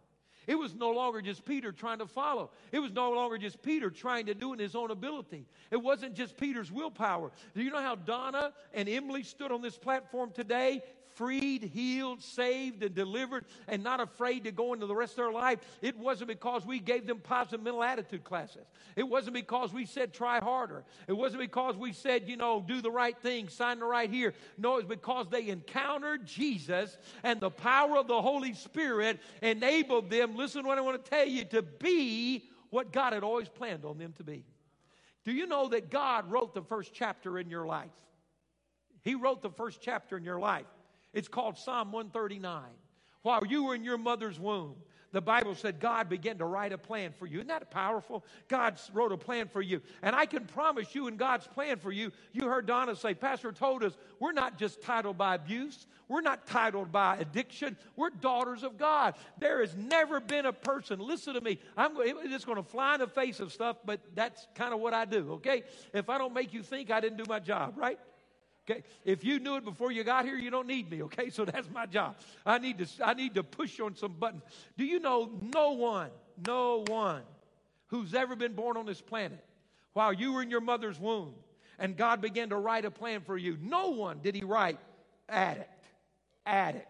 It 0.47 0.55
was 0.55 0.73
no 0.73 0.91
longer 0.91 1.21
just 1.21 1.45
Peter 1.45 1.71
trying 1.71 1.99
to 1.99 2.07
follow. 2.07 2.51
It 2.71 2.79
was 2.79 2.91
no 2.91 3.11
longer 3.11 3.37
just 3.37 3.61
Peter 3.61 3.89
trying 3.89 4.25
to 4.27 4.33
do 4.33 4.53
in 4.53 4.59
his 4.59 4.75
own 4.75 4.91
ability. 4.91 5.45
It 5.71 5.77
wasn't 5.77 6.15
just 6.15 6.37
Peter's 6.37 6.71
willpower. 6.71 7.31
Do 7.55 7.61
you 7.61 7.69
know 7.69 7.81
how 7.81 7.95
Donna 7.95 8.53
and 8.73 8.89
Emily 8.89 9.23
stood 9.23 9.51
on 9.51 9.61
this 9.61 9.77
platform 9.77 10.31
today 10.31 10.81
freed, 11.19 11.63
healed, 11.63 12.23
saved, 12.23 12.81
and 12.81 12.95
delivered, 12.95 13.43
and 13.67 13.83
not 13.83 13.99
afraid 13.99 14.45
to 14.45 14.53
go 14.53 14.73
into 14.73 14.85
the 14.85 14.95
rest 14.95 15.11
of 15.11 15.17
their 15.17 15.33
life, 15.33 15.59
it 15.81 15.97
wasn't 15.97 16.29
because 16.29 16.65
we 16.65 16.79
gave 16.79 17.05
them 17.05 17.19
positive 17.19 17.61
mental 17.61 17.83
attitude 17.83 18.23
classes. 18.23 18.65
It 18.95 19.03
wasn't 19.03 19.33
because 19.33 19.73
we 19.73 19.85
said 19.85 20.13
try 20.13 20.39
harder. 20.39 20.85
It 21.09 21.13
wasn't 21.13 21.41
because 21.41 21.75
we 21.75 21.91
said, 21.91 22.29
you 22.29 22.37
know, 22.37 22.63
do 22.65 22.81
the 22.81 22.89
right 22.89 23.17
thing, 23.21 23.49
sign 23.49 23.79
the 23.79 23.85
right 23.85 24.09
here. 24.09 24.33
No, 24.57 24.77
it's 24.77 24.87
because 24.87 25.27
they 25.29 25.49
encountered 25.49 26.25
Jesus 26.25 26.97
and 27.23 27.41
the 27.41 27.51
power 27.51 27.97
of 27.97 28.07
the 28.07 28.21
Holy 28.21 28.53
Spirit 28.53 29.19
enabled 29.41 30.09
them, 30.09 30.37
listen 30.37 30.63
to 30.63 30.67
what 30.69 30.77
I 30.77 30.81
want 30.81 31.03
to 31.03 31.09
tell 31.09 31.27
you, 31.27 31.43
to 31.45 31.61
be 31.61 32.45
what 32.69 32.93
God 32.93 33.11
had 33.11 33.23
always 33.23 33.49
planned 33.49 33.83
on 33.83 33.97
them 33.97 34.13
to 34.13 34.23
be. 34.23 34.45
Do 35.25 35.33
you 35.33 35.47
know 35.47 35.67
that 35.67 35.89
God 35.89 36.31
wrote 36.31 36.53
the 36.53 36.61
first 36.61 36.93
chapter 36.93 37.37
in 37.37 37.49
your 37.49 37.65
life? 37.65 37.91
He 39.01 39.15
wrote 39.15 39.41
the 39.41 39.49
first 39.49 39.81
chapter 39.81 40.15
in 40.15 40.23
your 40.23 40.39
life. 40.39 40.65
It's 41.13 41.27
called 41.27 41.57
Psalm 41.57 41.91
139. 41.91 42.63
While 43.21 43.45
you 43.45 43.65
were 43.65 43.75
in 43.75 43.83
your 43.83 43.97
mother's 43.97 44.39
womb, 44.39 44.75
the 45.11 45.21
Bible 45.21 45.55
said 45.55 45.79
God 45.79 46.07
began 46.07 46.37
to 46.37 46.45
write 46.45 46.71
a 46.71 46.77
plan 46.77 47.13
for 47.17 47.25
you. 47.25 47.39
Isn't 47.39 47.47
that 47.47 47.71
powerful? 47.71 48.23
God 48.47 48.79
wrote 48.93 49.11
a 49.11 49.17
plan 49.17 49.47
for 49.47 49.61
you. 49.61 49.81
And 50.03 50.15
I 50.15 50.25
can 50.25 50.45
promise 50.45 50.93
you, 50.93 51.07
in 51.07 51.17
God's 51.17 51.47
plan 51.47 51.79
for 51.79 51.91
you, 51.91 52.11
you 52.31 52.47
heard 52.47 52.67
Donna 52.67 52.95
say, 52.95 53.15
Pastor 53.15 53.51
told 53.51 53.83
us, 53.83 53.97
we're 54.19 54.33
not 54.33 54.59
just 54.59 54.81
titled 54.83 55.17
by 55.17 55.35
abuse, 55.35 55.87
we're 56.07 56.21
not 56.21 56.45
titled 56.45 56.91
by 56.91 57.17
addiction, 57.17 57.75
we're 57.95 58.11
daughters 58.11 58.63
of 58.63 58.77
God. 58.77 59.15
There 59.39 59.61
has 59.61 59.75
never 59.75 60.19
been 60.19 60.45
a 60.45 60.53
person, 60.53 60.99
listen 60.99 61.33
to 61.33 61.41
me, 61.41 61.59
I'm 61.75 61.95
just 62.29 62.45
going 62.45 62.57
to 62.57 62.63
fly 62.63 62.93
in 62.93 62.99
the 62.99 63.07
face 63.07 63.39
of 63.39 63.51
stuff, 63.51 63.77
but 63.83 63.99
that's 64.13 64.47
kind 64.53 64.75
of 64.75 64.79
what 64.79 64.93
I 64.93 65.05
do, 65.05 65.33
okay? 65.33 65.63
If 65.91 66.09
I 66.09 66.19
don't 66.19 66.33
make 66.33 66.53
you 66.53 66.61
think 66.61 66.91
I 66.91 66.99
didn't 66.99 67.17
do 67.17 67.25
my 67.27 67.39
job, 67.39 67.73
right? 67.77 67.99
Okay? 68.69 68.83
If 69.03 69.23
you 69.23 69.39
knew 69.39 69.55
it 69.55 69.65
before 69.65 69.91
you 69.91 70.03
got 70.03 70.25
here, 70.25 70.35
you 70.35 70.51
don't 70.51 70.67
need 70.67 70.91
me, 70.91 71.03
okay? 71.03 71.29
So 71.29 71.45
that's 71.45 71.69
my 71.71 71.85
job. 71.85 72.17
I 72.45 72.59
need 72.59 72.77
to 72.79 72.87
I 73.03 73.13
need 73.13 73.35
to 73.35 73.43
push 73.43 73.79
on 73.79 73.95
some 73.95 74.13
buttons. 74.13 74.43
Do 74.77 74.85
you 74.85 74.99
know 74.99 75.31
no 75.53 75.71
one, 75.71 76.09
no 76.45 76.83
one 76.87 77.23
who's 77.87 78.13
ever 78.13 78.35
been 78.35 78.53
born 78.53 78.77
on 78.77 78.85
this 78.85 79.01
planet 79.01 79.43
while 79.93 80.13
you 80.13 80.33
were 80.33 80.41
in 80.41 80.49
your 80.49 80.61
mother's 80.61 80.99
womb 80.99 81.33
and 81.79 81.95
God 81.97 82.21
began 82.21 82.49
to 82.49 82.57
write 82.57 82.85
a 82.85 82.91
plan 82.91 83.21
for 83.21 83.37
you, 83.37 83.57
no 83.61 83.89
one 83.89 84.19
did 84.21 84.35
he 84.35 84.43
write 84.43 84.77
addict, 85.27 85.85
addict. 86.45 86.87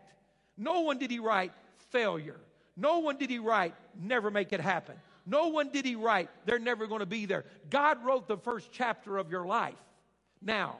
No 0.57 0.81
one 0.81 0.97
did 0.97 1.11
he 1.11 1.19
write 1.19 1.53
failure. 1.91 2.39
No 2.75 2.99
one 2.99 3.17
did 3.17 3.29
he 3.29 3.39
write 3.39 3.73
never 3.99 4.31
make 4.31 4.51
it 4.51 4.59
happen. 4.59 4.95
No 5.25 5.47
one 5.47 5.69
did 5.69 5.85
he 5.85 5.95
write 5.95 6.29
they're 6.45 6.59
never 6.59 6.87
going 6.87 6.99
to 6.99 7.05
be 7.05 7.25
there. 7.25 7.45
God 7.69 8.03
wrote 8.03 8.27
the 8.27 8.37
first 8.37 8.69
chapter 8.71 9.17
of 9.17 9.31
your 9.31 9.45
life. 9.45 9.75
Now, 10.41 10.77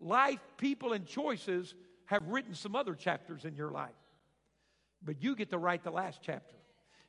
life, 0.00 0.40
people, 0.56 0.92
and 0.92 1.06
choices 1.06 1.74
have 2.06 2.26
written 2.28 2.54
some 2.54 2.74
other 2.74 2.94
chapters 2.94 3.44
in 3.44 3.54
your 3.54 3.70
life. 3.70 3.90
But 5.02 5.22
you 5.22 5.36
get 5.36 5.50
to 5.50 5.58
write 5.58 5.84
the 5.84 5.90
last 5.90 6.20
chapter. 6.22 6.56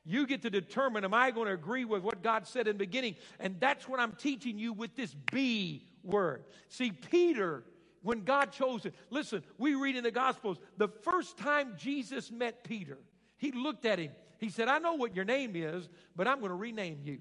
You 0.04 0.26
get 0.26 0.42
to 0.42 0.50
determine, 0.50 1.04
am 1.04 1.14
I 1.14 1.30
going 1.30 1.46
to 1.46 1.52
agree 1.52 1.84
with 1.84 2.02
what 2.02 2.22
God 2.22 2.46
said 2.46 2.66
in 2.66 2.76
the 2.76 2.84
beginning? 2.84 3.16
And 3.38 3.56
that's 3.60 3.88
what 3.88 4.00
I'm 4.00 4.12
teaching 4.12 4.58
you 4.58 4.72
with 4.72 4.96
this 4.96 5.14
B 5.30 5.86
word. 6.02 6.44
See, 6.68 6.90
Peter, 6.90 7.64
when 8.02 8.24
God 8.24 8.52
chose 8.52 8.84
him, 8.84 8.92
listen, 9.10 9.42
we 9.58 9.74
read 9.74 9.96
in 9.96 10.04
the 10.04 10.10
Gospels, 10.10 10.58
the 10.78 10.88
first 10.88 11.36
time 11.36 11.74
Jesus 11.76 12.30
met 12.30 12.64
Peter, 12.64 12.98
he 13.36 13.52
looked 13.52 13.84
at 13.84 13.98
him. 13.98 14.12
He 14.38 14.48
said, 14.48 14.68
I 14.68 14.78
know 14.78 14.94
what 14.94 15.14
your 15.14 15.26
name 15.26 15.52
is, 15.54 15.88
but 16.16 16.26
I'm 16.26 16.38
going 16.38 16.50
to 16.50 16.56
rename 16.56 17.00
you. 17.04 17.18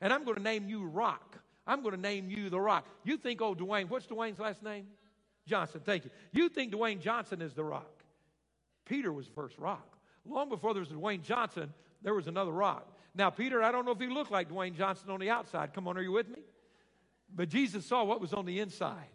And 0.00 0.12
I'm 0.12 0.24
going 0.24 0.36
to 0.36 0.42
name 0.42 0.68
you 0.68 0.86
Rock. 0.86 1.38
I'm 1.66 1.82
going 1.82 1.94
to 1.94 2.00
name 2.00 2.30
you 2.30 2.48
the 2.48 2.60
Rock. 2.60 2.86
You 3.04 3.16
think, 3.18 3.42
oh, 3.42 3.54
Dwayne, 3.54 3.88
what's 3.88 4.06
Dwayne's 4.06 4.38
last 4.38 4.62
name? 4.62 4.86
Johnson, 5.46 5.80
thank 5.84 6.04
you. 6.04 6.10
You 6.32 6.48
think 6.48 6.72
Dwayne 6.72 7.00
Johnson 7.00 7.42
is 7.42 7.54
the 7.54 7.64
rock. 7.64 8.02
Peter 8.86 9.12
was 9.12 9.26
the 9.26 9.32
first 9.32 9.58
rock. 9.58 9.96
Long 10.26 10.48
before 10.48 10.74
there 10.74 10.80
was 10.80 10.88
Dwayne 10.88 11.22
Johnson, 11.22 11.72
there 12.02 12.14
was 12.14 12.26
another 12.26 12.52
rock. 12.52 12.88
Now, 13.14 13.30
Peter, 13.30 13.62
I 13.62 13.70
don't 13.70 13.84
know 13.84 13.92
if 13.92 14.00
he 14.00 14.08
looked 14.08 14.30
like 14.30 14.50
Dwayne 14.50 14.76
Johnson 14.76 15.10
on 15.10 15.20
the 15.20 15.30
outside. 15.30 15.72
Come 15.72 15.86
on, 15.86 15.96
are 15.96 16.02
you 16.02 16.12
with 16.12 16.28
me? 16.28 16.42
But 17.34 17.48
Jesus 17.48 17.84
saw 17.86 18.04
what 18.04 18.20
was 18.20 18.32
on 18.32 18.46
the 18.46 18.60
inside. 18.60 19.08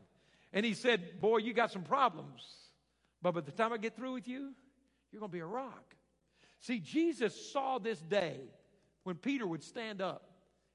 And 0.53 0.65
he 0.65 0.73
said, 0.73 1.19
Boy, 1.19 1.37
you 1.37 1.53
got 1.53 1.71
some 1.71 1.83
problems. 1.83 2.43
But 3.21 3.33
by 3.33 3.41
the 3.41 3.51
time 3.51 3.73
I 3.73 3.77
get 3.77 3.95
through 3.95 4.13
with 4.13 4.27
you, 4.27 4.53
you're 5.11 5.19
going 5.19 5.31
to 5.31 5.33
be 5.33 5.41
a 5.41 5.45
rock. 5.45 5.95
See, 6.59 6.79
Jesus 6.79 7.51
saw 7.51 7.79
this 7.79 7.99
day 7.99 8.39
when 9.03 9.15
Peter 9.15 9.45
would 9.45 9.63
stand 9.63 10.01
up 10.01 10.29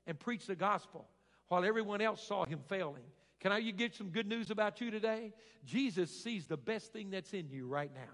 and 0.07 0.19
preach 0.19 0.47
the 0.47 0.55
gospel 0.55 1.09
while 1.49 1.65
everyone 1.65 2.01
else 2.01 2.23
saw 2.27 2.45
him 2.45 2.61
failing. 2.69 3.05
Can 3.41 3.53
I 3.53 3.61
get 3.61 3.95
some 3.95 4.09
good 4.09 4.27
news 4.27 4.51
about 4.51 4.81
you 4.81 4.91
today? 4.91 5.33
Jesus 5.65 6.11
sees 6.11 6.47
the 6.47 6.57
best 6.57 6.93
thing 6.93 7.11
that's 7.11 7.33
in 7.33 7.49
you 7.51 7.67
right 7.67 7.91
now. 7.95 8.13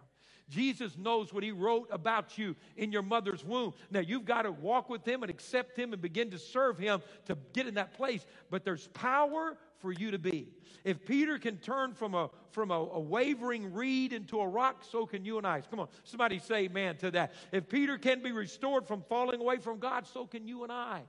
Jesus 0.50 0.98
knows 0.98 1.32
what 1.32 1.44
he 1.44 1.52
wrote 1.52 1.88
about 1.92 2.36
you 2.36 2.56
in 2.76 2.90
your 2.90 3.02
mother's 3.02 3.44
womb. 3.44 3.72
Now, 3.90 4.00
you've 4.00 4.24
got 4.24 4.42
to 4.42 4.50
walk 4.50 4.90
with 4.90 5.06
him 5.06 5.22
and 5.22 5.30
accept 5.30 5.78
him 5.78 5.92
and 5.92 6.02
begin 6.02 6.30
to 6.32 6.38
serve 6.38 6.76
him 6.76 7.00
to 7.26 7.38
get 7.52 7.68
in 7.68 7.74
that 7.74 7.94
place. 7.94 8.26
But 8.50 8.64
there's 8.64 8.88
power 8.88 9.56
for 9.78 9.92
you 9.92 10.10
to 10.10 10.18
be. 10.18 10.48
If 10.84 11.04
Peter 11.06 11.38
can 11.38 11.58
turn 11.58 11.94
from 11.94 12.14
a 12.14 12.30
from 12.50 12.70
a, 12.70 12.74
a, 12.74 13.00
wavering 13.00 13.72
reed 13.72 14.12
into 14.12 14.40
a 14.40 14.48
rock, 14.48 14.84
so 14.90 15.06
can 15.06 15.24
you 15.24 15.38
and 15.38 15.46
I. 15.46 15.60
Come 15.60 15.80
on, 15.80 15.88
somebody 16.02 16.38
say 16.40 16.64
amen 16.64 16.96
to 16.96 17.10
that. 17.12 17.32
If 17.52 17.68
Peter 17.68 17.96
can 17.96 18.22
be 18.22 18.32
restored 18.32 18.86
from 18.86 19.02
falling 19.08 19.40
away 19.40 19.58
from 19.58 19.78
God, 19.78 20.06
so 20.06 20.26
can 20.26 20.48
you 20.48 20.64
and 20.64 20.72
I. 20.72 21.02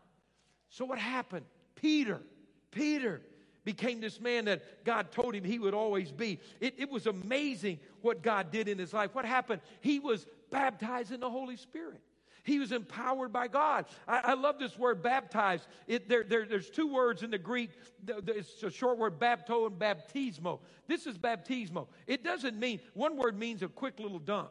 So 0.69 0.85
what 0.85 0.99
happened? 0.99 1.45
Peter, 1.75 2.21
Peter 2.69 3.21
became 3.63 3.99
this 3.99 4.19
man 4.19 4.45
that 4.45 4.83
God 4.83 5.11
told 5.11 5.35
him 5.35 5.43
he 5.43 5.59
would 5.59 5.73
always 5.73 6.11
be. 6.11 6.39
It, 6.59 6.75
it 6.77 6.89
was 6.89 7.07
amazing 7.07 7.79
what 8.01 8.21
God 8.21 8.51
did 8.51 8.67
in 8.67 8.77
his 8.77 8.93
life. 8.93 9.13
What 9.13 9.25
happened? 9.25 9.61
He 9.81 9.99
was 9.99 10.25
baptized 10.49 11.11
in 11.11 11.19
the 11.19 11.29
Holy 11.29 11.57
Spirit. 11.57 12.01
He 12.43 12.57
was 12.57 12.71
empowered 12.71 13.31
by 13.31 13.47
God. 13.47 13.85
I, 14.07 14.19
I 14.19 14.33
love 14.33 14.57
this 14.57 14.77
word 14.77 15.03
baptized. 15.03 15.67
It, 15.87 16.09
there, 16.09 16.23
there, 16.23 16.45
there's 16.45 16.69
two 16.69 16.91
words 16.91 17.21
in 17.21 17.29
the 17.29 17.37
Greek. 17.37 17.69
It's 18.07 18.63
a 18.63 18.71
short 18.71 18.97
word, 18.97 19.19
bapto 19.19 19.67
and 19.67 19.77
baptismo. 19.77 20.59
This 20.87 21.05
is 21.05 21.17
baptismo. 21.19 21.87
It 22.07 22.23
doesn't 22.23 22.57
mean, 22.57 22.79
one 22.95 23.15
word 23.15 23.37
means 23.37 23.61
a 23.61 23.67
quick 23.67 23.99
little 23.99 24.19
dunk. 24.19 24.49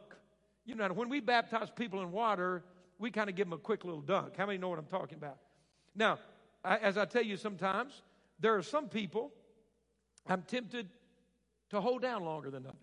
You 0.65 0.75
know, 0.75 0.87
when 0.87 1.09
we 1.09 1.19
baptize 1.19 1.69
people 1.69 2.01
in 2.01 2.11
water, 2.11 2.63
we 2.97 3.11
kind 3.11 3.29
of 3.29 3.35
give 3.35 3.47
them 3.47 3.53
a 3.53 3.57
quick 3.57 3.83
little 3.83 4.01
dunk. 4.01 4.37
How 4.37 4.45
many 4.45 4.57
know 4.57 4.69
what 4.69 4.79
I'm 4.79 4.85
talking 4.85 5.17
about? 5.17 5.37
Now, 5.93 6.19
I, 6.63 6.77
as 6.77 6.97
I 6.97 7.05
tell 7.05 7.23
you 7.23 7.35
sometimes, 7.35 8.03
there 8.41 8.57
are 8.57 8.63
some 8.63 8.89
people 8.89 9.31
I'm 10.27 10.41
tempted 10.41 10.89
to 11.69 11.81
hold 11.81 12.01
down 12.01 12.25
longer 12.25 12.49
than 12.49 12.65
others. 12.65 12.77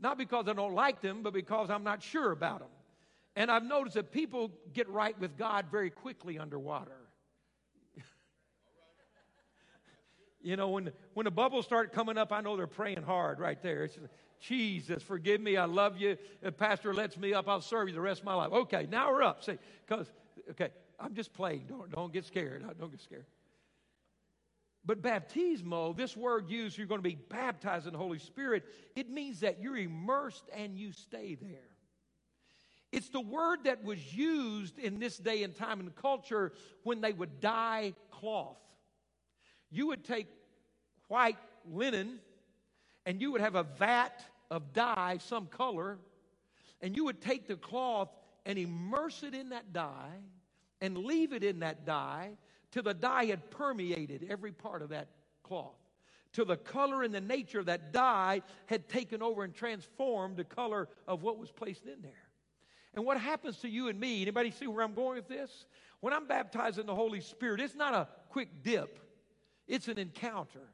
Not 0.00 0.18
because 0.18 0.48
I 0.48 0.52
don't 0.52 0.74
like 0.74 1.00
them, 1.00 1.22
but 1.22 1.32
because 1.32 1.70
I'm 1.70 1.84
not 1.84 2.02
sure 2.02 2.32
about 2.32 2.58
them. 2.60 2.68
And 3.36 3.50
I've 3.50 3.64
noticed 3.64 3.94
that 3.94 4.12
people 4.12 4.50
get 4.72 4.88
right 4.88 5.18
with 5.18 5.36
God 5.36 5.66
very 5.70 5.90
quickly 5.90 6.38
underwater. 6.38 6.96
you 10.42 10.56
know, 10.56 10.68
when, 10.68 10.92
when 11.14 11.24
the 11.24 11.30
bubbles 11.30 11.64
start 11.64 11.92
coming 11.92 12.18
up, 12.18 12.32
I 12.32 12.40
know 12.40 12.56
they're 12.56 12.66
praying 12.66 13.02
hard 13.02 13.38
right 13.38 13.60
there. 13.62 13.84
It's 13.84 13.94
just, 13.94 14.06
Jesus, 14.40 15.02
forgive 15.02 15.40
me. 15.40 15.56
I 15.56 15.64
love 15.64 15.96
you. 15.96 16.16
If 16.42 16.56
Pastor 16.56 16.92
lets 16.92 17.16
me 17.16 17.32
up, 17.32 17.48
I'll 17.48 17.60
serve 17.60 17.88
you 17.88 17.94
the 17.94 18.00
rest 18.00 18.20
of 18.20 18.26
my 18.26 18.34
life. 18.34 18.52
Okay, 18.52 18.86
now 18.90 19.10
we're 19.10 19.22
up. 19.22 19.42
See, 19.42 19.58
because, 19.86 20.06
okay, 20.50 20.70
I'm 20.98 21.14
just 21.14 21.32
playing. 21.32 21.66
Don't, 21.68 21.90
don't 21.90 22.12
get 22.12 22.24
scared. 22.24 22.64
Don't 22.78 22.90
get 22.90 23.00
scared. 23.00 23.26
But 24.86 25.00
baptismo, 25.00 25.96
this 25.96 26.16
word 26.16 26.50
used, 26.50 26.76
you're 26.76 26.86
going 26.86 27.02
to 27.02 27.08
be 27.08 27.14
baptized 27.14 27.86
in 27.86 27.92
the 27.92 27.98
Holy 27.98 28.18
Spirit, 28.18 28.64
it 28.94 29.08
means 29.08 29.40
that 29.40 29.60
you're 29.60 29.78
immersed 29.78 30.44
and 30.54 30.76
you 30.76 30.92
stay 30.92 31.36
there. 31.40 31.70
It's 32.92 33.08
the 33.08 33.20
word 33.20 33.64
that 33.64 33.82
was 33.82 34.14
used 34.14 34.78
in 34.78 35.00
this 35.00 35.16
day 35.16 35.42
and 35.42 35.54
time 35.54 35.80
and 35.80 35.94
culture 35.96 36.52
when 36.84 37.00
they 37.00 37.12
would 37.12 37.40
dye 37.40 37.94
cloth. 38.10 38.58
You 39.70 39.88
would 39.88 40.04
take 40.04 40.28
white 41.08 41.38
linen 41.68 42.20
and 43.06 43.20
you 43.20 43.32
would 43.32 43.40
have 43.40 43.56
a 43.56 43.64
vat 43.64 44.24
of 44.50 44.72
dye, 44.72 45.18
some 45.20 45.46
color, 45.46 45.98
and 46.82 46.94
you 46.94 47.04
would 47.06 47.20
take 47.20 47.48
the 47.48 47.56
cloth 47.56 48.10
and 48.46 48.58
immerse 48.58 49.22
it 49.22 49.34
in 49.34 49.48
that 49.48 49.72
dye 49.72 50.20
and 50.84 50.98
leave 50.98 51.32
it 51.32 51.42
in 51.42 51.60
that 51.60 51.86
dye 51.86 52.36
till 52.70 52.82
the 52.82 52.92
dye 52.92 53.24
had 53.24 53.50
permeated 53.50 54.26
every 54.28 54.52
part 54.52 54.82
of 54.82 54.90
that 54.90 55.08
cloth. 55.42 55.78
Till 56.34 56.44
the 56.44 56.58
color 56.58 57.02
and 57.02 57.14
the 57.14 57.22
nature 57.22 57.58
of 57.58 57.66
that 57.66 57.90
dye 57.90 58.42
had 58.66 58.86
taken 58.86 59.22
over 59.22 59.44
and 59.44 59.54
transformed 59.54 60.36
the 60.36 60.44
color 60.44 60.88
of 61.08 61.22
what 61.22 61.38
was 61.38 61.50
placed 61.50 61.86
in 61.86 62.02
there. 62.02 62.28
And 62.92 63.06
what 63.06 63.18
happens 63.18 63.58
to 63.58 63.68
you 63.68 63.88
and 63.88 63.98
me, 63.98 64.20
anybody 64.20 64.50
see 64.50 64.66
where 64.66 64.84
I'm 64.84 64.92
going 64.92 65.16
with 65.16 65.28
this? 65.28 65.64
When 66.00 66.12
I'm 66.12 66.26
baptized 66.26 66.78
in 66.78 66.84
the 66.84 66.94
Holy 66.94 67.20
Spirit, 67.20 67.60
it's 67.60 67.74
not 67.74 67.94
a 67.94 68.06
quick 68.28 68.62
dip, 68.62 68.98
it's 69.66 69.88
an 69.88 69.98
encounter 69.98 70.68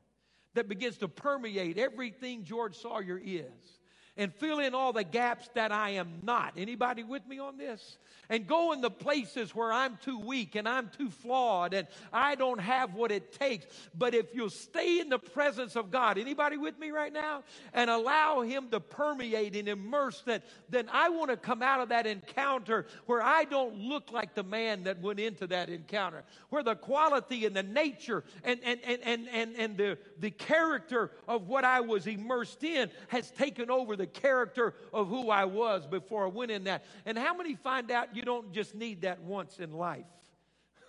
that 0.55 0.69
begins 0.69 0.99
to 0.99 1.09
permeate 1.09 1.79
everything 1.79 2.43
George 2.43 2.77
Sawyer 2.77 3.21
is 3.23 3.80
and 4.17 4.35
fill 4.35 4.59
in 4.59 4.75
all 4.75 4.93
the 4.93 5.05
gaps 5.05 5.49
that 5.55 5.73
I 5.73 5.91
am 5.91 6.21
not. 6.23 6.55
Anybody 6.57 7.03
with 7.03 7.27
me 7.27 7.39
on 7.39 7.57
this? 7.57 7.99
And 8.29 8.47
go 8.47 8.73
in 8.73 8.81
the 8.81 8.91
places 8.91 9.55
where 9.55 9.73
I'm 9.73 9.99
too 10.05 10.19
weak 10.19 10.55
and 10.55 10.69
I'm 10.69 10.89
too 10.97 11.11
flawed 11.11 11.75
and 11.75 11.89
I 12.13 12.37
don't 12.37 12.61
have 12.61 12.95
what 12.95 13.11
it 13.11 13.33
takes. 13.33 13.67
But 13.97 14.15
if 14.15 14.35
you'll 14.35 14.51
stay 14.51 15.01
in 15.01 15.09
the 15.09 15.19
presence 15.19 15.75
of 15.75 15.91
God, 15.91 16.17
anybody 16.17 16.57
with 16.57 16.79
me 16.79 16.91
right 16.91 17.13
now? 17.13 17.43
And 17.73 17.91
allow 17.91 18.43
Him 18.43 18.69
to 18.71 18.79
permeate 18.79 19.57
and 19.57 19.69
immerse 19.69 20.21
that, 20.23 20.45
then 20.69 20.89
I 20.93 21.09
want 21.09 21.31
to 21.31 21.37
come 21.37 21.61
out 21.61 21.81
of 21.81 21.89
that 21.89 22.07
encounter 22.07 22.87
where 23.07 23.23
I 23.23 23.45
don't 23.45 23.77
look 23.77 24.13
like 24.13 24.35
the 24.35 24.45
man 24.45 24.85
that 24.85 25.01
went 25.01 25.19
into 25.19 25.49
that 25.49 25.69
encounter, 25.69 26.23
where 26.51 26.63
the 26.63 26.77
quality 26.77 27.47
and 27.47 27.57
the 27.57 27.63
nature 27.63 28.23
and, 28.45 28.61
and, 28.65 28.81
and, 28.85 29.01
and, 29.03 29.29
and, 29.29 29.57
and 29.57 29.77
the, 29.77 29.99
the 30.19 30.31
character 30.31 31.11
of 31.27 31.49
what 31.49 31.65
I 31.65 31.81
was 31.81 32.07
immersed 32.07 32.63
in 32.63 32.91
has 33.09 33.31
taken 33.31 33.71
over 33.71 33.97
the 34.01 34.07
character 34.07 34.75
of 34.93 35.09
who 35.09 35.31
I 35.31 35.45
was 35.45 35.87
before 35.87 36.25
I 36.25 36.29
went 36.29 36.51
in 36.51 36.65
that. 36.65 36.85
And 37.05 37.19
how 37.19 37.37
many 37.37 37.55
find 37.55 37.91
out 37.91 38.17
you 38.17 38.23
don't 38.23 38.53
just 38.53 38.75
need 38.75 39.03
that 39.03 39.21
once 39.21 39.59
in 39.59 39.73
life? 39.73 40.07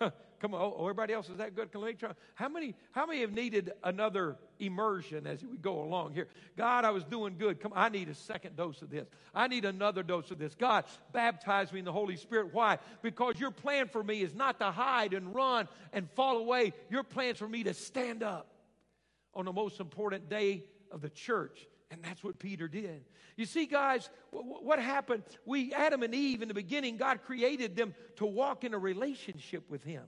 Come 0.00 0.54
on, 0.54 0.60
oh, 0.60 0.74
oh, 0.76 0.82
everybody 0.84 1.12
else 1.12 1.28
is 1.28 1.36
that 1.36 1.54
good? 1.54 1.70
Can 1.70 1.84
me 1.84 1.92
try. 1.92 2.10
How 2.34 2.48
many, 2.48 2.74
how 2.90 3.06
many 3.06 3.20
have 3.20 3.32
needed 3.32 3.70
another 3.84 4.36
immersion 4.58 5.26
as 5.26 5.44
we 5.44 5.56
go 5.56 5.82
along 5.82 6.14
here? 6.14 6.26
God, 6.56 6.84
I 6.84 6.90
was 6.90 7.04
doing 7.04 7.36
good. 7.38 7.60
Come 7.60 7.72
I 7.76 7.90
need 7.90 8.08
a 8.08 8.14
second 8.14 8.56
dose 8.56 8.82
of 8.82 8.90
this. 8.90 9.06
I 9.32 9.46
need 9.46 9.64
another 9.64 10.02
dose 10.02 10.30
of 10.32 10.38
this. 10.38 10.54
God, 10.56 10.84
baptize 11.12 11.72
me 11.72 11.78
in 11.78 11.84
the 11.84 11.92
Holy 11.92 12.16
Spirit. 12.16 12.48
Why? 12.52 12.78
Because 13.02 13.38
your 13.38 13.52
plan 13.52 13.86
for 13.86 14.02
me 14.02 14.22
is 14.22 14.34
not 14.34 14.58
to 14.58 14.72
hide 14.72 15.14
and 15.14 15.32
run 15.32 15.68
and 15.92 16.10
fall 16.10 16.38
away. 16.38 16.72
Your 16.90 17.04
plan's 17.04 17.38
for 17.38 17.48
me 17.48 17.62
to 17.64 17.74
stand 17.74 18.24
up 18.24 18.48
on 19.34 19.44
the 19.44 19.52
most 19.52 19.78
important 19.80 20.28
day 20.28 20.64
of 20.90 21.02
the 21.02 21.10
church. 21.10 21.68
And 21.92 22.02
that's 22.02 22.24
what 22.24 22.38
Peter 22.38 22.68
did. 22.68 23.04
You 23.36 23.44
see, 23.44 23.66
guys, 23.66 24.08
what 24.30 24.78
happened? 24.78 25.24
We, 25.44 25.74
Adam 25.74 26.02
and 26.02 26.14
Eve, 26.14 26.40
in 26.40 26.48
the 26.48 26.54
beginning, 26.54 26.96
God 26.96 27.20
created 27.22 27.76
them 27.76 27.94
to 28.16 28.24
walk 28.24 28.64
in 28.64 28.72
a 28.72 28.78
relationship 28.78 29.68
with 29.68 29.84
Him. 29.84 30.04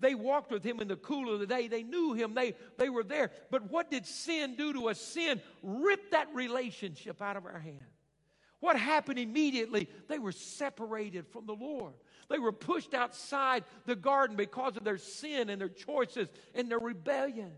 They 0.00 0.16
walked 0.16 0.50
with 0.50 0.64
Him 0.64 0.80
in 0.80 0.88
the 0.88 0.96
cool 0.96 1.32
of 1.32 1.38
the 1.38 1.46
day. 1.46 1.68
They 1.68 1.84
knew 1.84 2.12
Him. 2.12 2.34
They, 2.34 2.54
they 2.76 2.88
were 2.88 3.04
there. 3.04 3.30
But 3.52 3.70
what 3.70 3.88
did 3.88 4.04
sin 4.04 4.56
do 4.56 4.72
to 4.72 4.88
us? 4.88 5.00
Sin 5.00 5.40
ripped 5.62 6.10
that 6.10 6.26
relationship 6.34 7.22
out 7.22 7.36
of 7.36 7.46
our 7.46 7.60
hand. 7.60 7.78
What 8.58 8.76
happened 8.76 9.20
immediately? 9.20 9.88
They 10.08 10.18
were 10.18 10.32
separated 10.32 11.28
from 11.28 11.46
the 11.46 11.54
Lord. 11.54 11.94
They 12.28 12.40
were 12.40 12.50
pushed 12.50 12.94
outside 12.94 13.62
the 13.86 13.94
garden 13.94 14.36
because 14.36 14.76
of 14.76 14.82
their 14.82 14.98
sin 14.98 15.50
and 15.50 15.60
their 15.60 15.68
choices 15.68 16.28
and 16.56 16.68
their 16.68 16.80
rebellion. 16.80 17.52